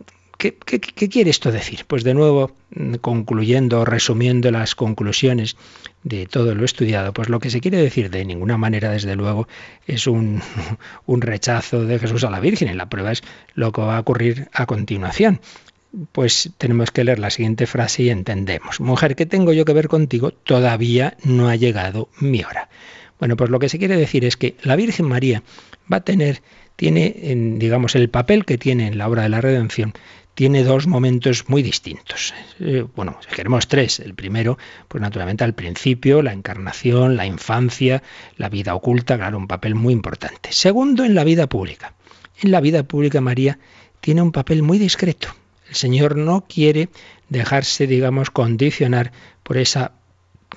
[0.47, 1.87] ¿Qué, ¿Qué, qué, quiere esto decir?
[1.89, 2.53] Pues de nuevo,
[3.01, 5.57] concluyendo, resumiendo las conclusiones
[6.05, 9.49] de todo lo estudiado, pues lo que se quiere decir de ninguna manera, desde luego,
[9.89, 10.41] es un,
[11.07, 12.69] un rechazo de Jesús a la Virgen.
[12.69, 15.41] Y la prueba es lo que va a ocurrir a continuación.
[16.13, 18.81] Pues tenemos que leer la siguiente frase y entendemos.
[18.81, 20.31] Mujer, ¿qué tengo yo que ver contigo?
[20.31, 22.69] Todavía no ha llegado mi hora.
[23.19, 25.43] Bueno, pues lo que se quiere decir es que la Virgen María
[25.91, 26.43] va a tener,
[26.77, 27.17] tiene,
[27.59, 29.95] digamos, el papel que tiene en la obra de la redención,
[30.37, 32.35] tiene dos momentos muy distintos.
[32.61, 34.01] Eh, bueno, si queremos tres.
[34.01, 38.03] El primero, pues naturalmente al principio, la encarnación, la infancia,
[38.37, 40.51] la vida oculta, claro, un papel muy importante.
[40.53, 41.95] Segundo, en la vida pública.
[42.43, 43.59] En la vida pública María
[44.03, 45.29] tiene un papel muy discreto.
[45.71, 46.91] El Señor no quiere
[47.31, 49.93] dejarse, digamos, condicionar por esa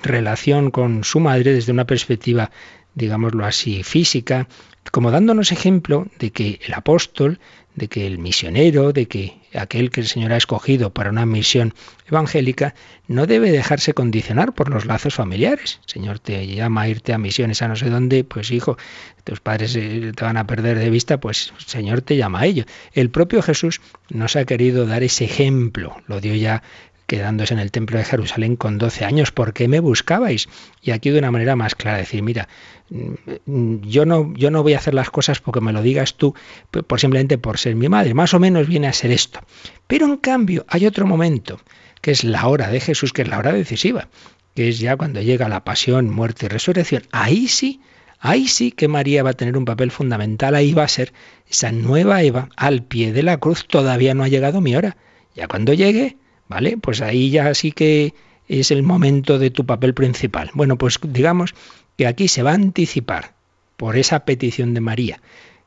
[0.02, 2.50] relación con su madre desde una perspectiva,
[2.94, 4.48] digámoslo así, física,
[4.92, 7.38] como dándonos ejemplo de que el apóstol
[7.74, 11.74] de que el misionero, de que aquel que el Señor ha escogido para una misión
[12.08, 12.74] evangélica,
[13.06, 15.80] no debe dejarse condicionar por los lazos familiares.
[15.86, 18.76] Señor te llama a irte a misiones a no sé dónde, pues hijo,
[19.24, 22.46] tus padres eh, te van a perder de vista, pues el Señor te llama a
[22.46, 22.64] ello.
[22.92, 26.62] El propio Jesús nos ha querido dar ese ejemplo, lo dio ya
[27.10, 30.48] quedándose en el templo de Jerusalén con 12 años, ¿por qué me buscabais?
[30.80, 32.46] Y aquí de una manera más clara, decir, mira,
[32.88, 36.36] mm, yo no, yo no voy a hacer las cosas porque me lo digas tú,
[36.70, 39.40] por simplemente por ser mi madre, más o menos viene a ser esto.
[39.88, 41.58] Pero en cambio hay otro momento,
[42.00, 44.06] que es la hora de Jesús, que es la hora decisiva,
[44.54, 47.02] que es ya cuando llega la pasión, muerte y resurrección.
[47.10, 47.80] Ahí sí,
[48.20, 51.12] ahí sí que María va a tener un papel fundamental, ahí va a ser
[51.48, 54.96] esa nueva Eva al pie de la cruz, todavía no ha llegado mi hora.
[55.34, 56.16] Ya cuando llegue,
[56.50, 56.76] ¿Vale?
[56.76, 58.12] Pues ahí ya sí que
[58.48, 60.50] es el momento de tu papel principal.
[60.52, 61.54] Bueno, pues digamos
[61.96, 63.34] que aquí se va a anticipar
[63.76, 65.20] por esa petición de María,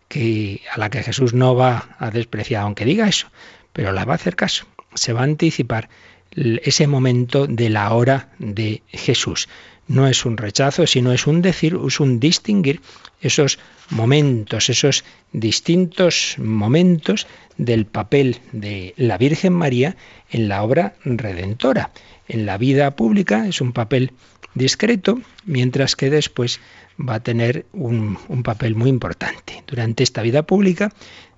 [0.10, 3.28] que a la que Jesús no va a despreciar, aunque diga eso,
[3.72, 4.66] pero la va a hacer caso.
[4.94, 5.88] Se va a anticipar
[6.32, 9.48] ese momento de la hora de Jesús.
[9.88, 12.82] No es un rechazo, sino es un decir, es un distinguir
[13.22, 13.58] esos
[13.90, 19.96] momentos, esos distintos momentos del papel de la Virgen María
[20.30, 21.92] en la obra redentora.
[22.28, 24.12] En la vida pública es un papel
[24.56, 26.60] discreto, mientras que después
[27.00, 29.64] va a tener un, papel muy importante.
[29.68, 30.94] Durante esta vida pública,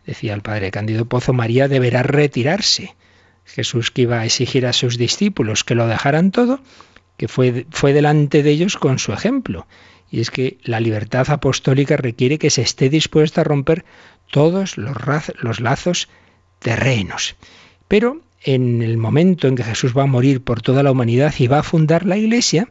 [0.05, 2.95] decía el padre Cándido Pozo, María deberá retirarse.
[3.45, 6.61] Jesús que iba a exigir a sus discípulos que lo dejaran todo,
[7.17, 9.67] que fue, fue delante de ellos con su ejemplo.
[10.15, 13.83] Y es que la libertad apostólica requiere que se esté dispuesta a romper
[14.31, 14.95] todos los,
[15.41, 16.07] los lazos
[16.59, 17.35] terrenos.
[17.89, 21.47] Pero en el momento en que Jesús va a morir por toda la humanidad y
[21.47, 22.69] va a fundar la iglesia,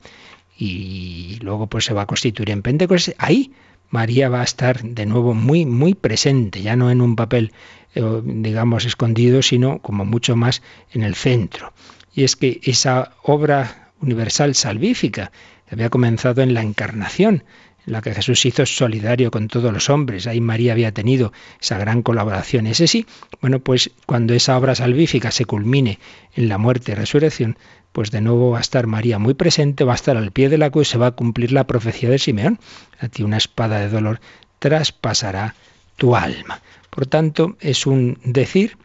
[0.56, 3.52] y luego pues se va a constituir en Pentecostés, ahí
[3.90, 7.52] María va a estar de nuevo muy, muy presente, ya no en un papel,
[7.94, 11.74] eh, digamos, escondido, sino como mucho más en el centro.
[12.14, 15.30] Y es que esa obra universal salvífica
[15.70, 17.44] había comenzado en la encarnación,
[17.86, 20.26] en la que Jesús hizo solidario con todos los hombres.
[20.26, 22.66] Ahí María había tenido esa gran colaboración.
[22.66, 23.06] Ese sí,
[23.40, 25.98] bueno, pues cuando esa obra salvífica se culmine
[26.34, 27.56] en la muerte y resurrección,
[27.92, 30.58] pues de nuevo va a estar María muy presente, va a estar al pie de
[30.58, 32.58] la cruz, se va a cumplir la profecía de Simeón.
[32.98, 34.20] A ti una espada de dolor
[34.58, 35.54] traspasará
[35.96, 36.60] tu alma.
[36.90, 38.78] Por tanto, es un decir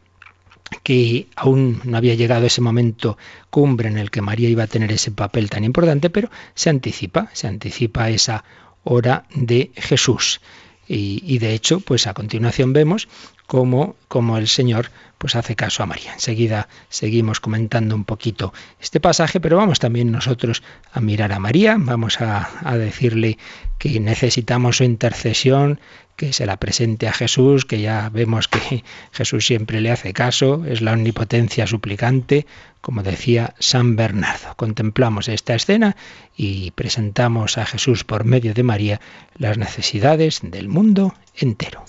[0.84, 3.18] que aún no había llegado ese momento
[3.50, 7.30] cumbre en el que María iba a tener ese papel tan importante, pero se anticipa,
[7.34, 8.44] se anticipa esa
[8.84, 10.42] hora de Jesús.
[10.88, 13.08] Y, y de hecho, pues a continuación vemos
[13.50, 16.14] cómo el Señor pues hace caso a María.
[16.14, 21.76] Enseguida seguimos comentando un poquito este pasaje, pero vamos también nosotros a mirar a María,
[21.78, 23.38] vamos a decirle
[23.80, 25.80] que necesitamos su intercesión,
[26.16, 30.66] que se la presente a Jesús, que ya vemos que Jesús siempre le hace caso,
[30.66, 32.46] es la omnipotencia suplicante,
[32.82, 34.54] como decía San Bernardo.
[34.58, 35.96] Contemplamos esta escena
[36.36, 39.02] y presentamos a Jesús por medio de María
[39.38, 41.84] las necesidades del mundo entero.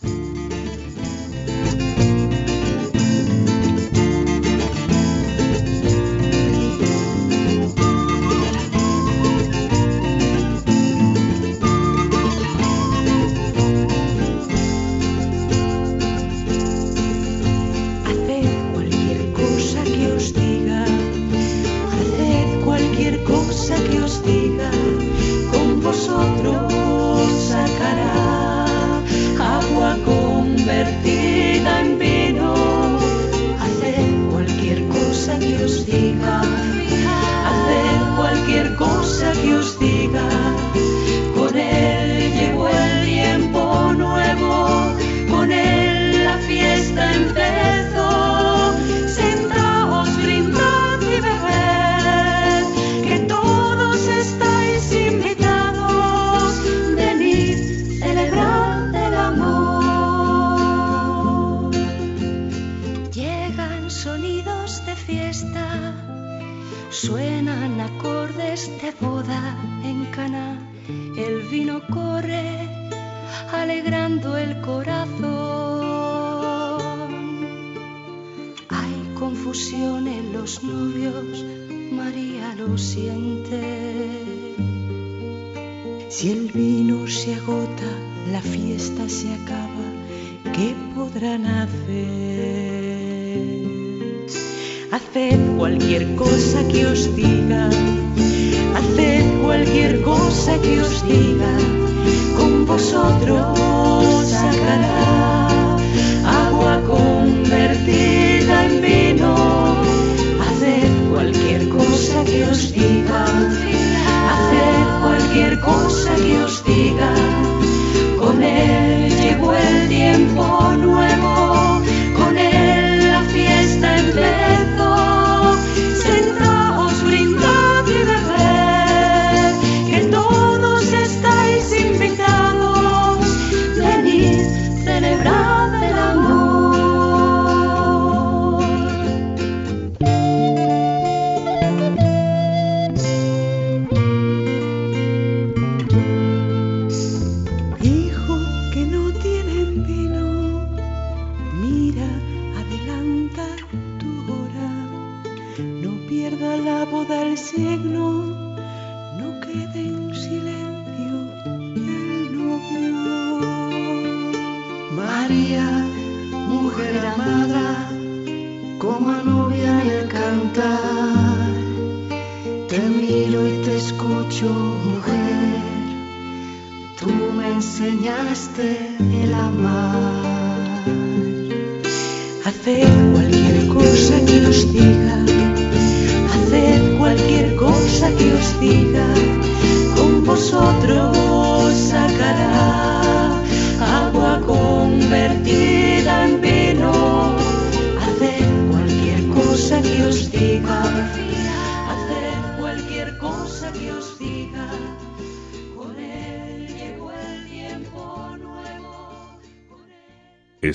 [0.00, 0.12] Haced
[18.72, 20.84] cualquier cosa que os diga,
[21.90, 24.87] haced cualquier cosa que os diga.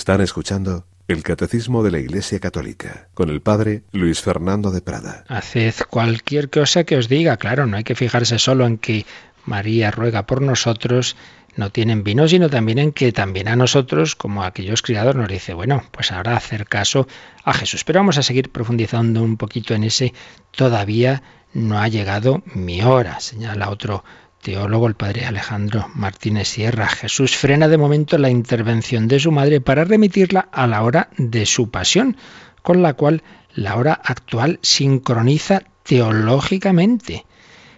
[0.04, 5.24] Están escuchando el Catecismo de la Iglesia Católica con el Padre Luis Fernando de Prada.
[5.30, 9.06] Haced cualquier cosa que os diga, claro, no hay que fijarse solo en que
[9.46, 11.16] María ruega por nosotros,
[11.56, 15.30] no tienen vino, sino también en que también a nosotros, como a aquellos criados, nos
[15.30, 17.08] dice, bueno, pues ahora hacer caso
[17.46, 17.86] a Jesús.
[17.86, 20.14] Pero vamos a seguir profundizando un poquito en ese
[20.52, 21.24] todavía
[21.54, 24.04] no ha llegado mi hora, señala otro
[24.44, 26.88] teólogo, el padre Alejandro Martínez Sierra.
[26.88, 31.46] Jesús frena de momento la intervención de su madre para remitirla a la hora de
[31.46, 32.18] su pasión,
[32.62, 33.24] con la cual
[33.56, 37.26] la hora actual sincroniza teológicamente.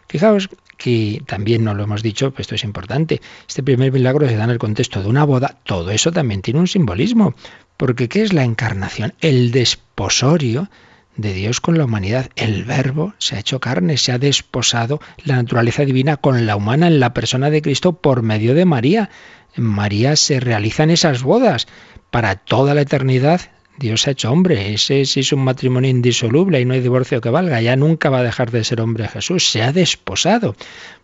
[0.09, 3.21] Fijaos que también no lo hemos dicho, pues esto es importante.
[3.47, 6.59] Este primer milagro se da en el contexto de una boda, todo eso también tiene
[6.59, 7.35] un simbolismo,
[7.77, 9.13] Porque ¿qué es la encarnación?
[9.21, 10.69] El desposorio
[11.17, 12.29] de Dios con la humanidad.
[12.35, 16.87] El verbo se ha hecho carne, se ha desposado la naturaleza divina con la humana
[16.87, 19.09] en la persona de Cristo por medio de María.
[19.55, 21.67] En María se realizan esas bodas.
[22.11, 23.41] Para toda la eternidad
[23.77, 24.73] Dios se ha hecho hombre.
[24.73, 27.61] Ese sí es un matrimonio indisoluble y no hay divorcio que valga.
[27.61, 29.49] Ya nunca va a dejar de ser hombre Jesús.
[29.49, 30.55] Se ha desposado.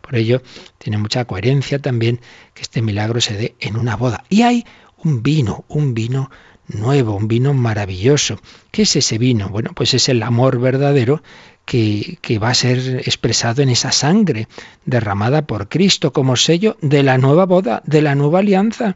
[0.01, 0.41] Por ello
[0.78, 2.22] tiene mucha coherencia también
[2.53, 4.24] que este milagro se dé en una boda.
[4.30, 4.66] Y hay
[4.97, 6.30] un vino, un vino
[6.74, 8.39] nuevo, un vino maravilloso.
[8.72, 9.49] ¿Qué es ese vino?
[9.49, 11.22] Bueno, pues es el amor verdadero
[11.65, 14.47] que, que, va a ser expresado en esa sangre
[14.86, 18.95] derramada por Cristo como sello de la nueva boda, de la nueva alianza.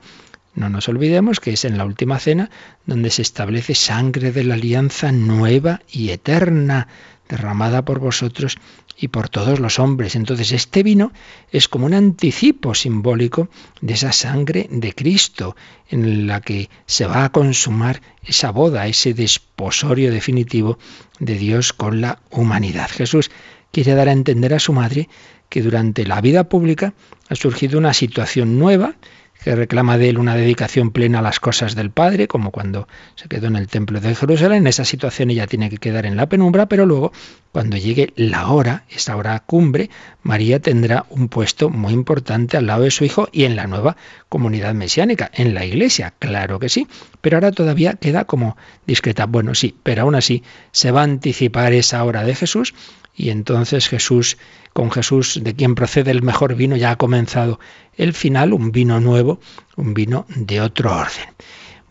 [0.56, 2.50] No nos olvidemos que es en la última cena
[2.86, 6.88] donde se establece sangre de la alianza nueva y eterna,
[7.28, 8.58] derramada por vosotros
[8.98, 10.16] y por todos los hombres.
[10.16, 11.12] Entonces este vino
[11.52, 13.50] es como un anticipo simbólico
[13.82, 15.56] de esa sangre de Cristo
[15.90, 20.78] en la que se va a consumar esa boda, ese desposorio definitivo
[21.20, 22.90] de Dios con la humanidad.
[22.90, 23.32] Jesús
[23.72, 25.10] quiere dar a entender a su madre
[25.50, 26.94] que durante la vida pública
[27.30, 28.96] ha surgido una situación nueva
[29.44, 33.28] que reclama de él una dedicación plena a las cosas del Padre, como cuando se
[33.28, 34.64] quedó en el templo de Jerusalén.
[34.64, 37.12] En esa situación ella tiene que quedar en la penumbra, pero luego,
[37.56, 39.90] cuando llegue la hora, esa hora cumbre,
[40.24, 43.96] María tendrá un puesto muy importante al lado de su hijo y en la nueva
[44.28, 46.86] comunidad mesiánica, en la iglesia, claro que sí,
[47.22, 49.26] pero ahora todavía queda como discreta.
[49.26, 50.44] Bueno, sí, pero aún así
[50.74, 52.74] se va a anticipar esa hora de Jesús
[53.16, 54.38] y entonces Jesús,
[54.74, 57.62] con Jesús, de quien procede el mejor vino, ya ha comenzado
[57.96, 59.40] el final, un vino nuevo,
[59.78, 61.30] un vino de otro orden.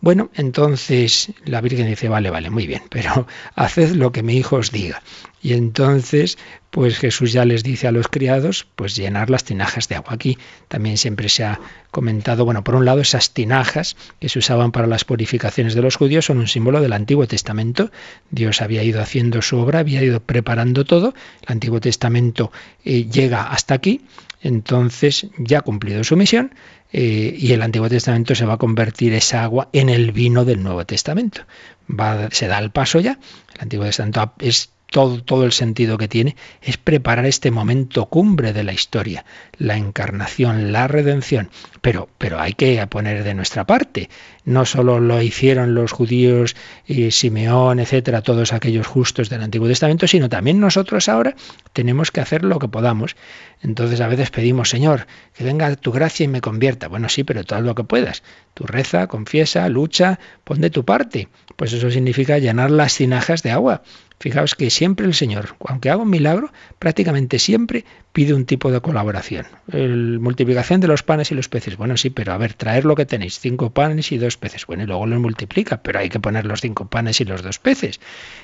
[0.05, 3.25] Bueno, entonces la Virgen dice, vale, vale, muy bien, pero
[3.55, 5.01] haced lo que mi hijo os diga.
[5.41, 6.37] Y entonces,
[6.69, 10.13] pues Jesús ya les dice a los criados, pues llenar las tinajas de agua.
[10.13, 10.37] Aquí
[10.67, 14.85] también siempre se ha comentado, bueno, por un lado esas tinajas que se usaban para
[14.85, 17.89] las purificaciones de los judíos son un símbolo del Antiguo Testamento.
[18.29, 21.15] Dios había ido haciendo su obra, había ido preparando todo.
[21.41, 22.51] El Antiguo Testamento
[22.83, 24.01] eh, llega hasta aquí,
[24.43, 26.53] entonces ya ha cumplido su misión
[26.97, 30.63] eh, y el Antiguo Testamento se va a convertir esa agua en el vino del
[30.63, 31.41] Nuevo Testamento.
[31.89, 33.19] Va, se da el paso ya.
[33.53, 38.53] El Antiguo Testamento es todo, todo, el sentido que tiene, es preparar este momento cumbre
[38.53, 39.25] de la historia,
[39.57, 41.49] la encarnación, la redención.
[41.81, 44.09] Pero, pero hay que poner de nuestra parte.
[44.45, 46.55] No solo lo hicieron los judíos
[46.85, 51.35] y Simeón, etcétera, todos aquellos justos del Antiguo Testamento, sino también nosotros ahora
[51.73, 53.15] tenemos que hacer lo que podamos.
[53.61, 56.87] Entonces a veces pedimos, Señor, que venga tu gracia y me convierta.
[56.87, 58.23] Bueno, sí, pero todo lo que puedas.
[58.53, 61.29] Tu reza, confiesa, lucha, pon de tu parte.
[61.55, 63.81] Pues eso significa llenar las tinajas de agua.
[64.19, 68.79] Fijaos que siempre el Señor, aunque haga un milagro, prácticamente siempre pide un tipo de
[68.79, 69.45] colaboración.
[69.71, 71.75] El multiplicación de los panes y los peces.
[71.75, 74.65] Bueno, sí, pero a ver, traer lo que tenéis, cinco panes y dos peces.
[74.65, 77.59] Bueno, y luego los multiplica, pero hay que poner los cinco panes y los dos
[77.59, 77.99] peces.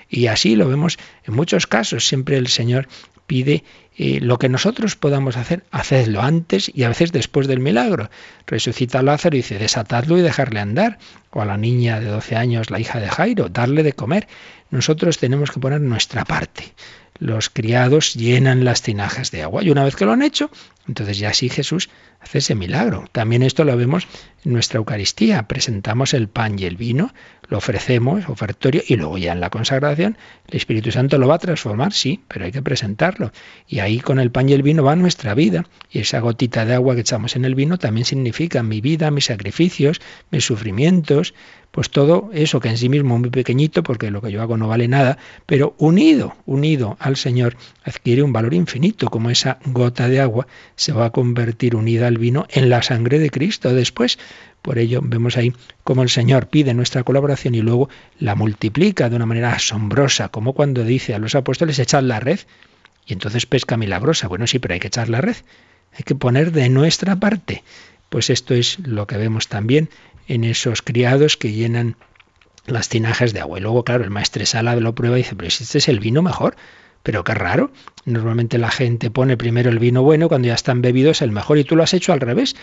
[0.09, 2.05] Y así lo vemos en muchos casos.
[2.05, 2.87] Siempre el Señor
[3.25, 3.63] pide
[4.03, 8.09] eh, lo que nosotros podamos hacer, hacedlo antes y a veces después del milagro.
[8.47, 10.97] Resucita a Lázaro y dice, desatadlo y dejarle andar.
[11.29, 14.27] O a la niña de 12 años, la hija de Jairo, darle de comer.
[14.71, 16.73] Nosotros tenemos que poner nuestra parte
[17.21, 19.63] los criados llenan las tinajas de agua.
[19.63, 20.49] Y una vez que lo han hecho,
[20.87, 21.87] entonces ya sí Jesús
[22.19, 23.05] hace ese milagro.
[23.11, 24.07] También esto lo vemos
[24.43, 25.43] en nuestra Eucaristía.
[25.43, 27.13] Presentamos el pan y el vino,
[27.47, 30.17] lo ofrecemos, ofertorio, y luego ya en la consagración
[30.47, 33.31] el Espíritu Santo lo va a transformar, sí, pero hay que presentarlo.
[33.67, 35.67] Y ahí con el pan y el vino va nuestra vida.
[35.91, 39.25] Y esa gotita de agua que echamos en el vino también significa mi vida, mis
[39.25, 40.01] sacrificios,
[40.31, 41.35] mis sufrimientos,
[41.71, 44.57] pues todo eso que en sí mismo es muy pequeñito, porque lo que yo hago
[44.57, 50.09] no vale nada, pero unido, unido al Señor, adquiere un valor infinito, como esa gota
[50.09, 54.19] de agua se va a convertir unida al vino en la sangre de Cristo después.
[54.61, 55.53] Por ello vemos ahí
[55.83, 60.53] cómo el Señor pide nuestra colaboración y luego la multiplica de una manera asombrosa, como
[60.53, 62.39] cuando dice a los apóstoles echad la red
[63.05, 64.27] y entonces pesca milagrosa.
[64.27, 65.37] Bueno, sí, pero hay que echar la red,
[65.93, 67.63] hay que poner de nuestra parte.
[68.09, 69.89] Pues esto es lo que vemos también
[70.31, 71.97] en esos criados que llenan
[72.65, 73.59] las tinajas de agua.
[73.59, 76.21] Y luego, claro, el maestre Sala lo prueba y dice, pero este es el vino
[76.21, 76.55] mejor,
[77.03, 77.71] pero qué raro.
[78.05, 81.65] Normalmente la gente pone primero el vino bueno, cuando ya están bebidos el mejor, y
[81.65, 82.55] tú lo has hecho al revés,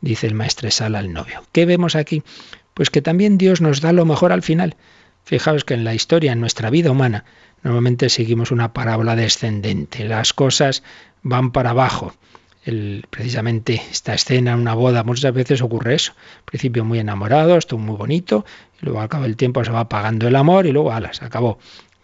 [0.00, 1.42] dice el maestre Sala al novio.
[1.50, 2.22] ¿Qué vemos aquí?
[2.74, 4.76] Pues que también Dios nos da lo mejor al final.
[5.24, 7.24] Fijaos que en la historia, en nuestra vida humana,
[7.64, 10.04] normalmente seguimos una parábola descendente.
[10.04, 10.84] Las cosas
[11.22, 12.14] van para abajo
[13.10, 16.12] precisamente esta escena en una boda, muchas veces ocurre eso.
[16.38, 18.44] Al principio muy enamorado, esto muy bonito,
[18.80, 21.24] y luego al cabo del tiempo se va apagando el amor y luego, alas, se
[21.24, 21.58] acabó.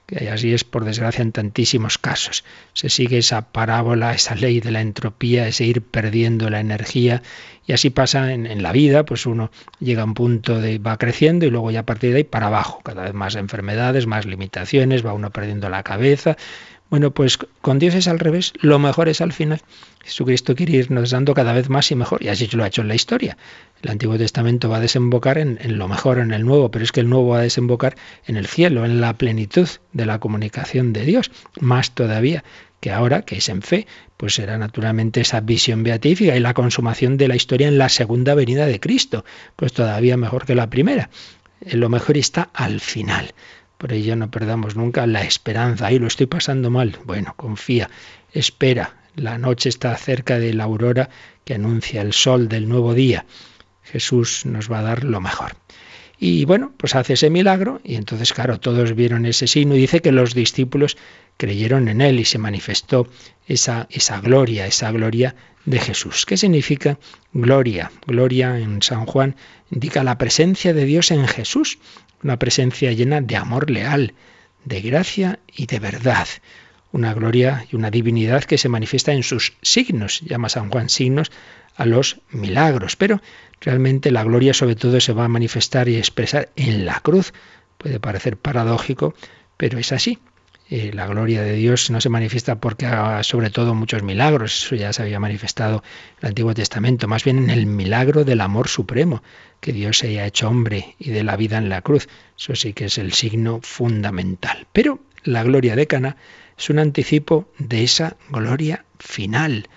[0.07, 2.45] que así es por desgracia en tantísimos casos.
[2.75, 7.23] Se sigue esa parábola, esa ley de la entropía, ese ir perdiendo la energía
[7.67, 11.47] y así pasa en, la vida, pues uno llega a un punto de va creciendo
[11.47, 15.07] y luego ya a partir de ahí para abajo, cada vez más enfermedades, más limitaciones,
[15.07, 16.37] va uno perdiendo la cabeza.
[16.93, 19.63] Bueno, pues con Dios es al revés, lo mejor es al final.
[20.05, 22.89] Jesucristo quiere irnos dando cada vez más y mejor, y así lo ha hecho en
[22.89, 23.39] la historia.
[23.81, 26.93] El Antiguo Testamento va a desembocar en, en, lo mejor, en el Nuevo, pero es
[26.93, 30.93] que el Nuevo va a desembocar en el cielo, en la plenitud de la comunicación
[30.93, 32.45] de Dios, más todavía
[32.81, 33.87] que ahora, que es en fe,
[34.19, 38.35] pues será naturalmente esa visión beatífica y la consumación de la historia en la segunda
[38.35, 39.25] venida de Cristo,
[39.57, 41.09] pues todavía mejor que la primera.
[41.63, 43.33] Eh, lo mejor está al final.
[43.83, 45.87] Por ello no perdamos nunca la esperanza.
[45.87, 47.01] Ahí lo estoy pasando mal.
[47.05, 47.91] Bueno, confía,
[48.33, 48.95] espera.
[49.17, 51.11] La noche está cerca de la aurora
[51.45, 53.27] que anuncia el sol del nuevo día.
[53.83, 55.57] Jesús nos va a dar lo mejor.
[56.17, 60.01] Y bueno, pues hace ese milagro y entonces, claro, todos vieron ese signo y dice
[60.01, 60.97] que los discípulos
[61.37, 63.09] creyeron en él y se manifestó
[63.49, 66.25] esa, esa gloria, esa gloria de Jesús.
[66.25, 67.01] ¿Qué significa
[67.33, 67.91] gloria?
[68.07, 69.35] Gloria en San Juan
[69.73, 71.79] indica la presencia de Dios en Jesús,
[72.23, 74.15] una presencia llena de amor leal,
[74.65, 76.29] de gracia y de verdad.
[76.93, 81.33] Una gloria y una divinidad que se manifiesta en sus signos, llama San Juan signos
[81.77, 83.21] a los milagros, pero
[83.63, 87.33] Realmente la gloria sobre todo se va a manifestar y expresar en la cruz.
[87.79, 89.15] Puede parecer paradójico,
[89.57, 90.19] pero es así.
[90.75, 94.75] Eh, la gloria de Dios no se manifiesta porque haga sobre todo muchos milagros, eso
[94.75, 98.69] ya se había manifestado en el Antiguo Testamento, más bien en el milagro del amor
[98.69, 99.23] supremo,
[99.61, 102.09] que Dios se haya hecho hombre y de la vida en la cruz.
[102.39, 104.67] Eso sí que es el signo fundamental.
[104.73, 106.17] Pero la gloria de Cana
[106.57, 109.69] es un anticipo de esa gloria final.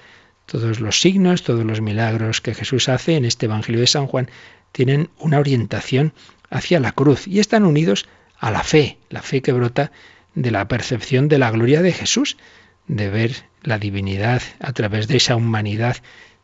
[0.46, 4.30] Todos los signos, todos los milagros que Jesús hace en este Evangelio de San Juan
[4.72, 6.14] tienen una orientación
[6.50, 8.08] hacia la cruz y están unidos
[8.40, 9.92] a la fe, la fe que brota
[10.36, 12.38] de la percepción de la gloria de Jesús,
[12.88, 15.98] de ver la divinidad a través de esa humanidad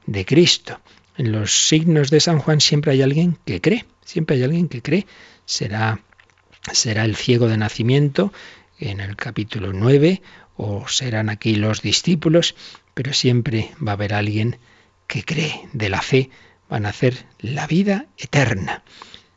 [0.05, 0.79] de Cristo.
[1.17, 4.81] En los signos de San Juan siempre hay alguien que cree, siempre hay alguien que
[4.81, 5.05] cree.
[5.45, 5.99] Será,
[6.71, 8.33] será el ciego de nacimiento
[8.79, 10.21] en el capítulo 9
[10.57, 12.55] o serán aquí los discípulos
[12.93, 14.57] pero siempre va a haber alguien
[15.07, 16.29] que cree de la fe,
[16.69, 18.83] van a hacer la vida eterna.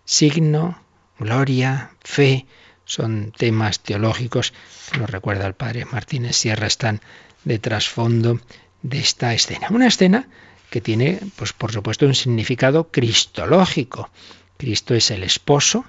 [0.05, 0.81] Signo,
[1.19, 2.47] gloria, fe,
[2.85, 4.53] son temas teológicos
[4.93, 7.01] que nos recuerda el padre Martínez Sierra, están
[7.45, 8.41] de trasfondo
[8.83, 9.69] de esta escena.
[9.71, 10.29] Una escena
[10.71, 14.11] que tiene, pues por supuesto, un significado cristológico.
[14.57, 15.85] Cristo es el esposo,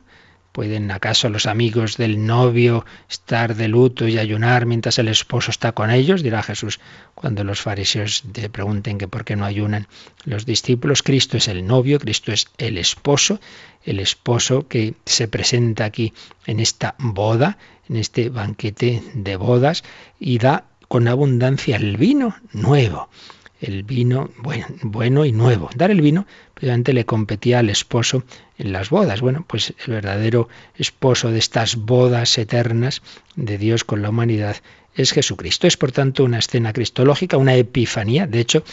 [0.56, 5.74] ¿Pueden acaso los amigos del novio estar de luto y ayunar mientras el esposo está
[5.74, 6.24] con ellos?
[6.24, 6.80] Dirá Jesús
[7.14, 9.90] cuando los fariseos te pregunten que por qué no ayunan
[10.24, 11.04] los discípulos.
[11.04, 13.42] Cristo es el novio, Cristo es el esposo,
[13.84, 16.14] el esposo que se presenta aquí
[16.46, 17.58] en esta boda,
[17.90, 19.84] en este banquete de bodas
[20.22, 23.10] y da con abundancia el vino nuevo
[23.62, 25.70] el vino bueno, bueno, y nuevo.
[25.76, 28.24] Dar el vino, precisamente le competía al esposo
[28.58, 29.22] en las bodas.
[29.22, 33.04] Bueno, pues el verdadero esposo de estas bodas eternas
[33.36, 34.56] de Dios con la humanidad
[34.96, 35.68] es Jesucristo.
[35.68, 38.26] Es por tanto una escena cristológica, una epifanía.
[38.26, 38.64] De hecho,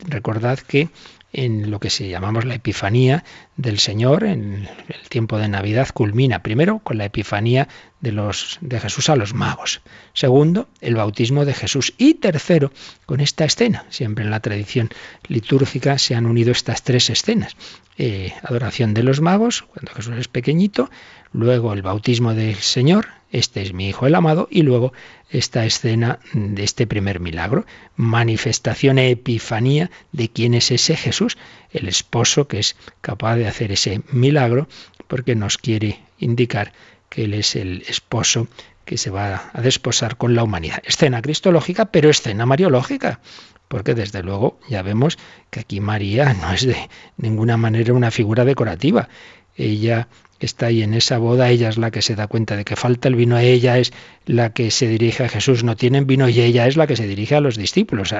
[0.00, 0.88] recordad que
[1.32, 3.22] en lo que se llamamos la Epifanía
[3.56, 7.68] del Señor, en el tiempo de Navidad, culmina primero con la Epifanía
[8.00, 9.80] de, los, de Jesús a los magos.
[10.12, 11.94] Segundo, el bautismo de Jesús.
[11.98, 12.72] Y tercero,
[13.06, 13.86] con esta escena.
[13.90, 14.90] Siempre en la tradición
[15.28, 17.56] litúrgica se han unido estas tres escenas.
[17.98, 20.90] Eh, adoración de los magos, cuando Jesús es pequeñito,
[21.32, 24.92] luego el bautismo del Señor, este es mi Hijo el amado, y luego
[25.30, 27.64] esta escena de este primer milagro,
[27.96, 31.38] manifestación e epifanía de quién es ese Jesús,
[31.70, 34.68] el esposo que es capaz de hacer ese milagro,
[35.08, 36.72] porque nos quiere indicar
[37.08, 38.48] que Él es el esposo
[38.84, 40.82] que se va a desposar con la humanidad.
[40.84, 43.20] Escena cristológica, pero escena mariológica
[43.68, 45.18] porque desde luego ya vemos
[45.50, 46.76] que aquí María no es de
[47.16, 49.08] ninguna manera una figura decorativa.
[49.56, 52.76] Ella está ahí en esa boda, ella es la que se da cuenta de que
[52.76, 53.92] falta el vino, ella es
[54.26, 57.06] la que se dirige a Jesús, no tienen vino y ella es la que se
[57.06, 58.14] dirige a los discípulos.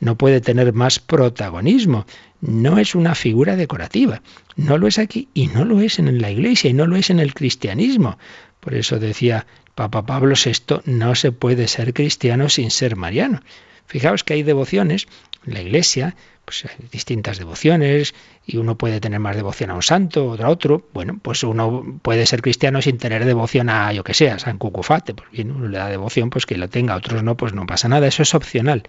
[0.00, 2.06] no puede tener más protagonismo.
[2.40, 4.22] No es una figura decorativa.
[4.56, 7.10] No lo es aquí y no lo es en la iglesia y no lo es
[7.10, 8.18] en el cristianismo.
[8.60, 13.42] Por eso decía Papa Pablo VI, no se puede ser cristiano sin ser mariano.
[13.86, 15.08] Fijaos que hay devociones
[15.46, 16.14] en la iglesia,
[16.44, 18.14] pues hay distintas devociones,
[18.46, 20.88] y uno puede tener más devoción a un santo, otro a otro.
[20.92, 24.58] Bueno, pues uno puede ser cristiano sin tener devoción a, yo que sé, a San
[24.58, 25.14] Cucufate.
[25.14, 27.88] Pues bien, uno le da devoción, pues que lo tenga, otros no, pues no pasa
[27.88, 28.84] nada, eso es opcional.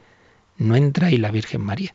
[0.58, 1.93] No entra ahí la Virgen María.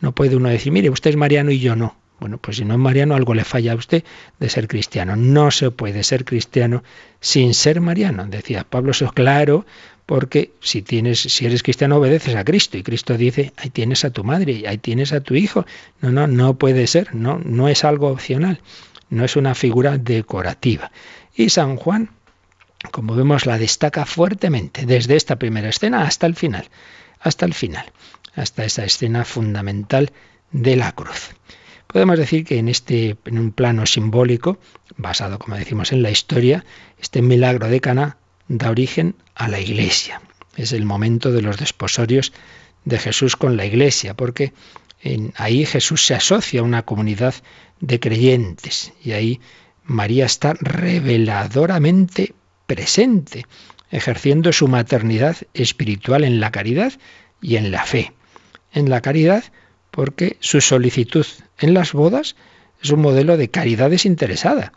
[0.00, 1.96] No puede uno decir, mire, usted es mariano y yo no.
[2.20, 4.04] Bueno, pues si no es mariano, algo le falla a usted
[4.38, 5.16] de ser cristiano.
[5.16, 6.84] No se puede ser cristiano
[7.20, 8.26] sin ser mariano.
[8.26, 9.64] Decía Pablo, eso es claro,
[10.04, 12.76] porque si tienes, si eres cristiano, obedeces a Cristo.
[12.76, 15.64] Y Cristo dice, ahí tienes a tu madre, ahí tienes a tu hijo.
[16.02, 18.60] No, no, no puede ser, no, no es algo opcional,
[19.08, 20.90] no es una figura decorativa.
[21.34, 22.10] Y San Juan,
[22.90, 26.68] como vemos, la destaca fuertemente, desde esta primera escena hasta el final,
[27.20, 27.86] hasta el final,
[28.34, 30.12] hasta esa escena fundamental
[30.52, 31.30] de la cruz.
[31.86, 34.58] Podemos decir que en este en un plano simbólico,
[34.96, 36.64] basado como decimos en la historia,
[37.00, 38.18] este milagro de Cana
[38.48, 40.22] da origen a la iglesia.
[40.56, 42.32] Es el momento de los desposorios
[42.84, 44.52] de Jesús con la iglesia, porque
[45.02, 47.34] en, ahí Jesús se asocia a una comunidad
[47.80, 49.40] de creyentes y ahí
[49.84, 52.34] María está reveladoramente
[52.66, 53.46] presente,
[53.90, 56.92] ejerciendo su maternidad espiritual en la caridad
[57.42, 58.12] y en la fe.
[58.72, 59.44] En la caridad
[59.90, 61.26] porque su solicitud
[61.58, 62.36] en las bodas
[62.82, 64.72] es un modelo de caridad desinteresada.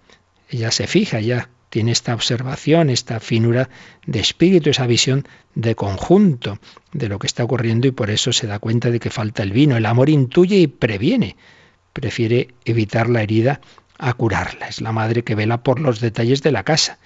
[0.49, 3.69] Ella se fija, ya tiene esta observación, esta finura
[4.05, 6.59] de espíritu, esa visión de conjunto
[6.91, 9.51] de lo que está ocurriendo y por eso se da cuenta de que falta el
[9.51, 9.75] vino.
[9.75, 11.35] El amor intuye y previene.
[11.91, 13.61] Prefiere evitar la herida
[13.97, 14.67] a curarla.
[14.67, 16.99] Es la madre que vela por los detalles de la casa.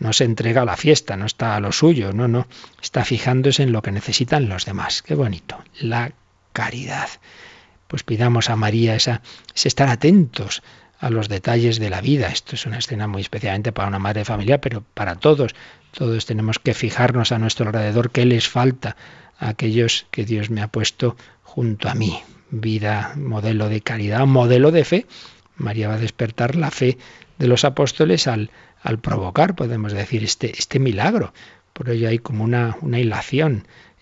[0.00, 2.46] No se entrega a la fiesta, no está a lo suyo, no, no.
[2.82, 5.02] Está fijándose en lo que necesitan los demás.
[5.02, 5.62] Qué bonito.
[5.80, 6.12] La
[6.58, 7.08] caridad
[7.88, 9.22] pues pidamos a María esa,
[9.54, 10.62] ese estar atentos
[11.00, 12.28] a los detalles de la vida.
[12.28, 15.54] Esto es una escena muy especialmente para una madre de familia, pero para todos.
[15.92, 18.96] Todos tenemos que fijarnos a nuestro alrededor qué les falta
[19.38, 22.20] a aquellos que Dios me ha puesto junto a mí.
[22.50, 25.06] Vida, modelo de caridad, modelo de fe.
[25.56, 26.98] María va a despertar la fe
[27.38, 28.50] de los apóstoles al,
[28.82, 31.32] al provocar, podemos decir, este, este milagro.
[31.72, 32.98] Por ello hay como una, una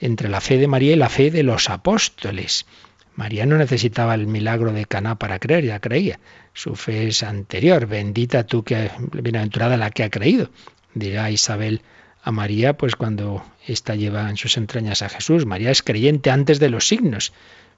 [0.00, 2.66] entre la fe de María y la fe de los apóstoles.
[3.14, 6.20] María no necesitaba el milagro de Caná para creer, ya creía.
[6.52, 7.86] Su fe es anterior.
[7.86, 10.50] Bendita tú que bienaventurada la que ha creído.
[10.94, 11.80] Dirá Isabel
[12.22, 15.46] a María, pues cuando ésta lleva en sus entrañas a Jesús.
[15.46, 17.32] María es creyente antes de los signos,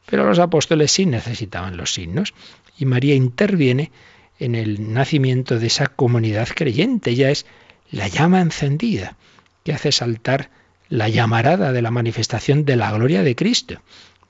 [0.07, 2.35] pero los apóstoles sí necesitaban los signos.
[2.77, 3.93] Y María interviene
[4.41, 7.11] en el nacimiento de esa comunidad creyente.
[7.11, 7.47] Ella es
[7.91, 9.17] la llama encendida
[9.65, 10.51] que hace saltar
[10.89, 13.81] la llamarada de la manifestación de la gloria de Cristo.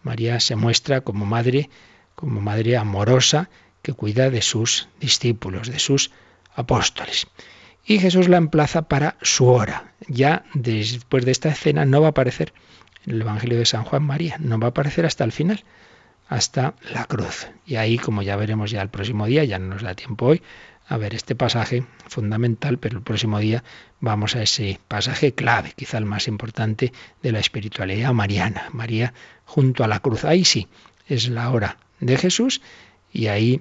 [0.03, 1.71] María se muestra como madre,
[2.15, 3.49] como madre amorosa
[3.83, 6.11] que cuida de sus discípulos, de sus
[6.55, 7.27] apóstoles.
[7.85, 9.93] Y Jesús la emplaza para su hora.
[10.09, 12.53] Ya después de esta escena no va a aparecer
[13.07, 15.65] en el Evangelio de San Juan María, no va a aparecer hasta el final,
[16.29, 17.49] hasta la cruz.
[17.65, 20.43] Y ahí, como ya veremos ya el próximo día, ya no nos da tiempo hoy,
[20.89, 23.63] a ver este pasaje fundamental, pero el próximo día
[24.01, 28.69] vamos a ese pasaje clave, quizá el más importante de la espiritualidad mariana.
[28.73, 29.13] María
[29.45, 30.25] junto a la cruz.
[30.25, 30.69] Ahí sí,
[31.07, 32.63] es la hora de Jesús
[33.13, 33.61] y ahí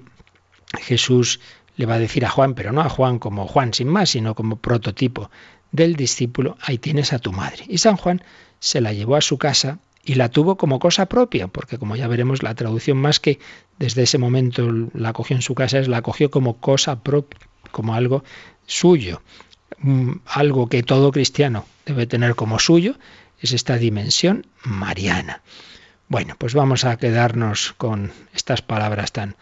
[0.80, 1.40] Jesús
[1.76, 4.34] le va a decir a Juan, pero no a Juan como Juan sin más, sino
[4.34, 5.30] como prototipo
[5.70, 7.64] del discípulo, ahí tienes a tu madre.
[7.68, 8.22] Y San Juan
[8.58, 12.08] se la llevó a su casa y la tuvo como cosa propia, porque como ya
[12.08, 13.38] veremos, la traducción más que
[13.78, 18.24] desde ese momento la cogió en su casa la cogió como cosa propia, como algo
[18.66, 19.22] suyo,
[19.78, 22.96] mm, algo que todo cristiano debe tener como suyo,
[23.40, 25.42] es esta dimensión mariana.
[26.08, 29.36] Bueno, pues vamos a quedarnos con estas palabras tan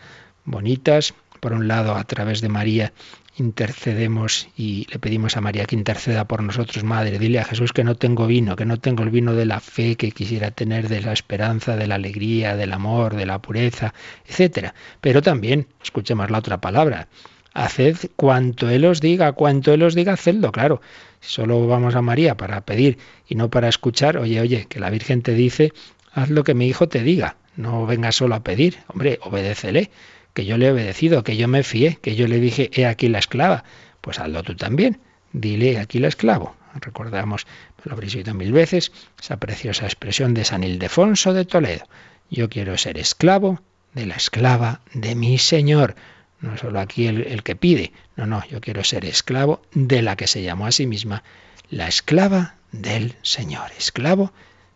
[0.44, 2.92] bonitas, por un lado a través de María
[3.38, 7.18] intercedemos y le pedimos a María que interceda por nosotros, Madre.
[7.18, 9.96] Dile a Jesús que no tengo vino, que no tengo el vino de la fe
[9.96, 13.92] que quisiera tener, de la esperanza, de la alegría, del amor, de la pureza,
[14.26, 14.74] etcétera.
[15.00, 17.08] Pero también, escuchemos la otra palabra,
[17.52, 20.80] haced cuanto Él os diga, cuanto Él os diga, hacedlo, claro.
[21.20, 24.90] Si solo vamos a María para pedir y no para escuchar, oye, oye, que la
[24.90, 25.72] Virgen te dice,
[26.12, 29.90] haz lo que mi hijo te diga, no vengas solo a pedir, hombre, obedécele
[30.36, 33.08] que yo le he obedecido, que yo me fié, que yo le dije, he aquí
[33.08, 33.64] la esclava.
[34.02, 35.00] Pues hazlo tú también.
[35.32, 36.54] Dile, aquí la esclavo.
[36.74, 37.46] Recordamos,
[37.84, 41.86] lo habréis oído mil veces, esa preciosa expresión de San Ildefonso de Toledo.
[42.28, 43.62] Yo quiero ser esclavo
[43.94, 45.96] de la esclava de mi Señor.
[46.42, 50.16] No solo aquí el, el que pide, no, no, yo quiero ser esclavo de la
[50.16, 51.24] que se llamó a sí misma
[51.70, 54.34] la esclava del Señor, esclavo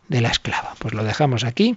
[0.09, 0.75] de la esclava.
[0.79, 1.77] Pues lo dejamos aquí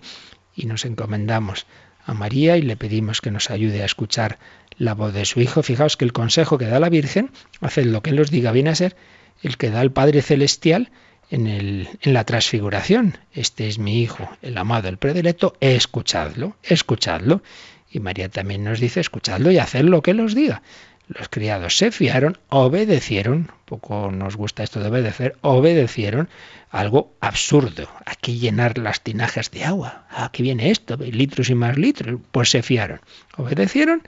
[0.56, 1.66] y nos encomendamos
[2.06, 4.40] a María y le pedimos que nos ayude a escuchar
[4.78, 5.64] la voz de su Hijo.
[5.64, 7.32] Fijaos que el consejo que da la Virgen,
[7.62, 8.96] haced lo que Él os diga, viene a ser
[9.42, 10.92] el que da el Padre Celestial
[11.30, 13.18] en, el, en la transfiguración.
[13.34, 17.42] Este es mi Hijo, el amado, el predilecto, escuchadlo, escuchadlo.
[17.90, 20.64] Y María también nos dice, escuchadlo y haced lo que Él os diga.
[21.08, 26.30] Los criados se fiaron, obedecieron, poco nos gusta esto de obedecer, obedecieron
[26.70, 27.88] algo absurdo.
[28.06, 30.08] Aquí llenar las tinajas de agua.
[30.10, 32.20] Aquí viene esto, litros y más litros.
[32.32, 33.02] Pues se fiaron,
[33.38, 34.02] obedecieron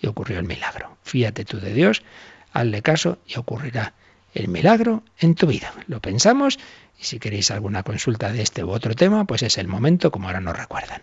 [0.00, 0.96] y ocurrió el milagro.
[1.02, 2.02] Fíate tú de Dios,
[2.52, 3.94] hazle caso y ocurrirá
[4.34, 5.72] el milagro en tu vida.
[5.86, 6.58] Lo pensamos
[7.00, 10.28] y si queréis alguna consulta de este u otro tema, pues es el momento como
[10.28, 11.02] ahora nos recuerdan.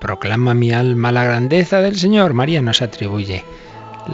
[0.00, 2.34] Proclama mi alma la grandeza del Señor.
[2.34, 3.44] María nos atribuye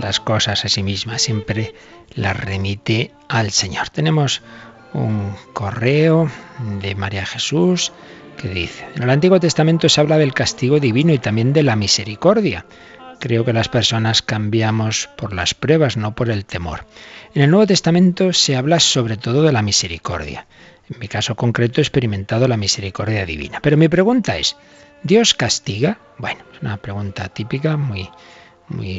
[0.00, 1.74] las cosas a sí misma, siempre
[2.14, 3.88] las remite al Señor.
[3.88, 4.42] Tenemos
[4.92, 6.30] un correo
[6.80, 7.92] de María Jesús
[8.36, 11.76] que dice, en el Antiguo Testamento se habla del castigo divino y también de la
[11.76, 12.66] misericordia.
[13.18, 16.84] Creo que las personas cambiamos por las pruebas, no por el temor.
[17.34, 20.46] En el Nuevo Testamento se habla sobre todo de la misericordia.
[20.90, 23.60] En mi caso concreto he experimentado la misericordia divina.
[23.62, 24.56] Pero mi pregunta es,
[25.02, 25.98] ¿Dios castiga?
[26.18, 28.08] Bueno, es una pregunta típica, muy,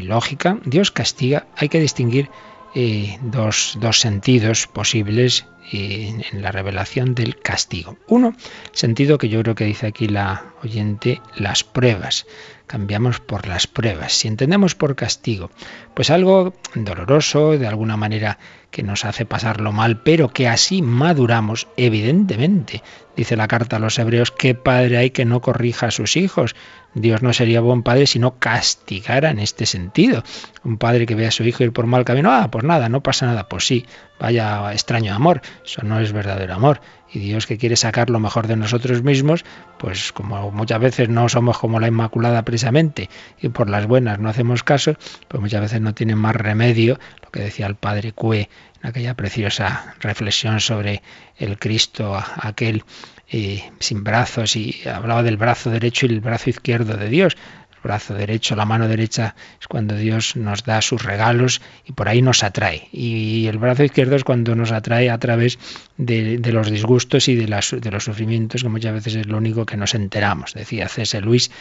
[0.02, 0.58] lógica.
[0.66, 2.30] Dios castiga, hay que distinguir
[2.76, 7.98] eh, dos, sentidos posibles eh, en la revelación del castigo.
[8.08, 8.36] Uno,
[8.72, 12.26] sentido que yo creo que dice aquí la oyente, las pruebas.
[12.68, 14.14] Cambiamos por las pruebas.
[14.14, 15.52] Si entendemos por castigo,
[15.94, 18.40] pues algo doloroso, de alguna manera
[18.72, 22.82] que nos hace pasarlo mal, pero que así maduramos, evidentemente.
[23.16, 26.56] Dice la carta a los hebreos, ¿qué padre hay que no corrija a sus hijos?
[26.96, 30.24] Dios no sería buen padre si no castigara en este sentido.
[30.64, 33.02] Un padre que ve a su hijo ir por mal camino, ah, pues nada, no
[33.02, 33.86] pasa nada, pues sí,
[34.24, 36.80] vaya extraño amor, eso no es verdadero amor.
[37.12, 39.44] Y Dios que quiere sacar lo mejor de nosotros mismos,
[39.78, 43.10] pues como muchas veces no somos como la Inmaculada precisamente
[43.42, 44.96] y por las buenas no hacemos caso,
[45.28, 48.50] pues muchas veces no tiene más remedio, lo que decía el padre Cue
[48.82, 51.04] en aquella preciosa reflexión sobre
[51.38, 52.84] el Cristo, aquel
[53.28, 57.36] eh, sin brazos, y hablaba del brazo derecho y el brazo izquierdo de Dios
[57.84, 62.22] brazo derecho, la mano derecha es cuando Dios nos da sus regalos y por ahí
[62.22, 62.88] nos atrae.
[62.92, 65.60] Y el brazo izquierdo es cuando nos atrae a través
[65.98, 69.78] de, los disgustos y de, de los sufrimientos, que muchas veces es lo único que
[69.78, 70.54] nos enteramos.
[70.54, 71.22] Decía C.S.
[71.22, 71.52] Luis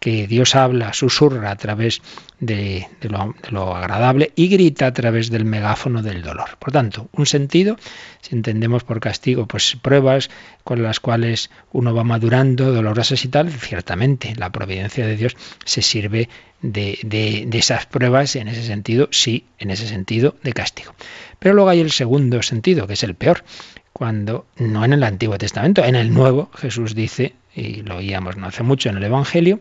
[0.00, 2.00] que Dios habla, susurra a través
[2.40, 2.88] de,
[3.50, 6.56] lo, agradable y grita a través del megáfono del dolor.
[6.58, 7.76] Por tanto, un sentido,
[8.22, 10.30] si entendemos por castigo, pues pruebas
[10.64, 15.36] con las cuales uno va madurando, dolorosas y tal, ciertamente la providencia de Dios
[15.66, 16.30] se sirve
[16.62, 20.94] de, de esas pruebas en ese sentido, sí, en ese sentido de castigo.
[21.38, 23.44] Pero luego hay el segundo sentido, que es el peor,
[23.92, 28.46] cuando no en el Antiguo Testamento, en el Nuevo Jesús dice, y lo oíamos no
[28.46, 29.60] hace mucho en el Evangelio,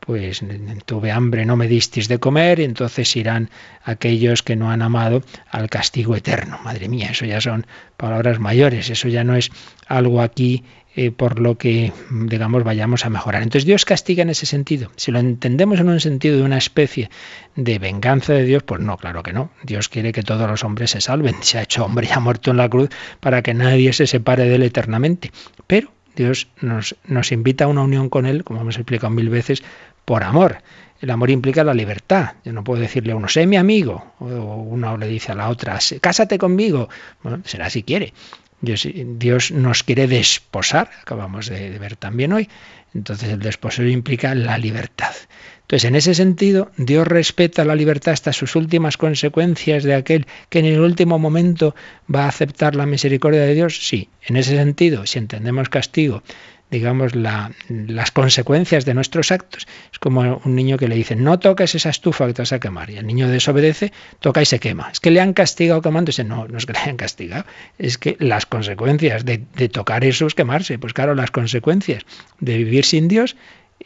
[0.00, 0.42] pues
[0.84, 3.50] tuve hambre, no me disteis de comer, y entonces irán
[3.82, 6.58] aquellos que no han amado al castigo eterno.
[6.62, 7.66] Madre mía, eso ya son
[7.96, 9.50] palabras mayores, eso ya no es
[9.88, 10.64] algo aquí
[10.94, 13.42] eh, por lo que, digamos, vayamos a mejorar.
[13.42, 14.90] Entonces Dios castiga en ese sentido.
[14.96, 17.10] Si lo entendemos en un sentido de una especie
[17.54, 19.50] de venganza de Dios, pues no, claro que no.
[19.62, 21.34] Dios quiere que todos los hombres se salven.
[21.42, 22.88] Se ha hecho hombre y ha muerto en la cruz
[23.20, 25.32] para que nadie se separe de él eternamente.
[25.66, 29.62] Pero Dios nos, invita a una unión con Él, como hemos explicado mil veces,
[30.04, 30.58] por amor.
[31.00, 32.32] El amor implica la libertad.
[32.44, 35.48] Yo no puedo decirle a uno, sé mi amigo, o uno le dice a la
[35.48, 36.88] otra, cásate conmigo.
[37.22, 38.14] Bueno, será si quiere.
[38.60, 42.48] Dios, nos quiere desposar, acabamos de, ver también hoy.
[42.96, 45.14] Entonces el desposorio implica la libertad.
[45.62, 50.60] Entonces, en ese sentido, Dios respeta la libertad hasta sus últimas consecuencias de aquel que
[50.60, 51.74] en el último momento
[52.12, 53.76] va a aceptar la misericordia de Dios.
[53.86, 56.22] Sí, en ese sentido, si entendemos castigo
[56.70, 59.66] digamos, las consecuencias de nuestros actos.
[59.92, 62.58] Es como un niño que le dice, no toques esa estufa que te vas a
[62.58, 62.90] quemar.
[62.90, 64.90] Y el niño desobedece, toca y se quema.
[64.90, 66.24] Es que le han castigado quemándose.
[66.24, 67.44] No, no es que le hayan castigado.
[67.78, 70.78] Es que las consecuencias de, de tocar eso es quemarse.
[70.78, 72.04] Pues claro, las consecuencias
[72.40, 73.36] de vivir sin Dios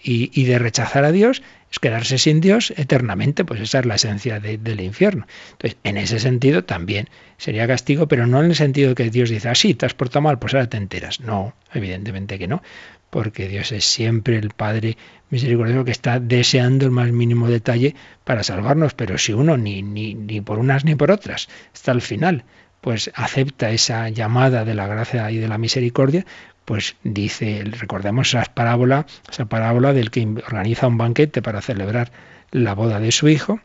[0.03, 4.41] y, de rechazar a Dios es quedarse sin Dios eternamente, pues esa es la esencia
[4.41, 5.27] del infierno.
[5.53, 9.49] Entonces, en ese sentido también sería castigo, pero no en el sentido que Dios dice,
[9.49, 11.21] ah, sí, te has portado mal, pues ahora te enteras.
[11.21, 12.63] No, evidentemente que no,
[13.11, 14.97] porque Dios es siempre el Padre
[15.31, 17.95] misericordioso que está deseando el más mínimo detalle
[18.25, 22.03] para salvarnos, pero si uno ni, ni, ni por unas ni por otras está al
[22.03, 22.45] final,
[22.81, 26.25] pues acepta esa llamada de la gracia y de la misericordia,
[26.71, 32.13] pues dice, recordemos esa parábola, esa parábola del que organiza un banquete para celebrar
[32.53, 33.59] la boda de su hijo,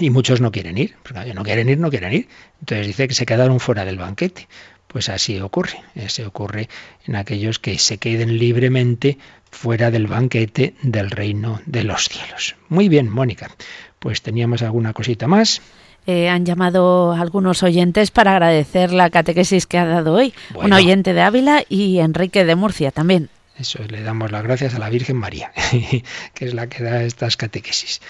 [0.00, 2.28] y muchos no quieren ir, porque no quieren ir, no quieren ir.
[2.60, 4.48] Entonces dice que se quedaron fuera del banquete.
[4.86, 6.70] Pues así ocurre, se ocurre
[7.06, 9.18] en aquellos que se queden libremente
[9.50, 12.56] fuera del banquete del reino de los cielos.
[12.70, 13.50] Muy bien, Mónica.
[14.02, 15.62] Pues teníamos alguna cosita más.
[16.08, 20.34] Eh, han llamado algunos oyentes para agradecer la catequesis que ha dado hoy.
[20.56, 23.30] Un oyente de Ávila y Enrique de Murcia también.
[23.56, 25.52] Eso, le damos las gracias a la Virgen María,
[26.34, 28.00] que es la que da estas catequesis.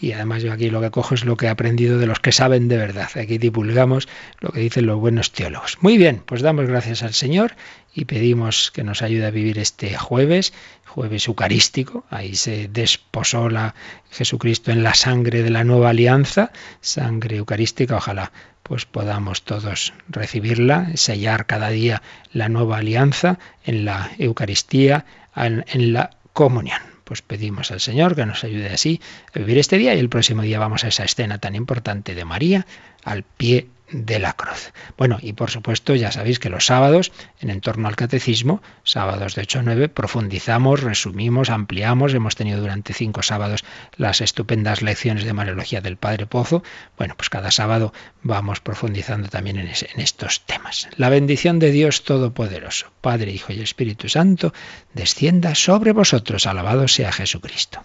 [0.00, 2.32] Y además yo aquí lo que cojo es lo que he aprendido de los que
[2.32, 3.10] saben de verdad.
[3.16, 4.08] Aquí divulgamos
[4.40, 5.76] lo que dicen los buenos teólogos.
[5.82, 7.54] Muy bien, pues damos gracias al Señor
[7.94, 10.54] y pedimos que nos ayude a vivir este jueves,
[10.86, 12.06] jueves eucarístico.
[12.08, 13.74] Ahí se desposó la
[14.10, 17.96] Jesucristo en la sangre de la nueva alianza, sangre eucarística.
[17.96, 18.32] Ojalá
[18.62, 26.10] pues podamos todos recibirla, sellar cada día la nueva alianza en la Eucaristía, en la
[26.32, 26.80] comunión
[27.10, 29.00] pues pedimos al Señor que nos ayude así
[29.34, 32.24] a vivir este día y el próximo día vamos a esa escena tan importante de
[32.24, 32.68] María
[33.02, 34.72] al pie de la cruz.
[34.96, 39.42] Bueno, y por supuesto ya sabéis que los sábados, en entorno al catecismo, sábados de
[39.42, 42.14] 8 a 9, profundizamos, resumimos, ampliamos.
[42.14, 43.64] Hemos tenido durante cinco sábados
[43.96, 46.62] las estupendas lecciones de Mariología del Padre Pozo.
[46.96, 50.88] Bueno, pues cada sábado vamos profundizando también en, en estos temas.
[50.96, 54.52] La bendición de Dios Todopoderoso, Padre, Hijo y Espíritu Santo,
[54.94, 56.46] descienda sobre vosotros.
[56.46, 57.84] Alabado sea Jesucristo.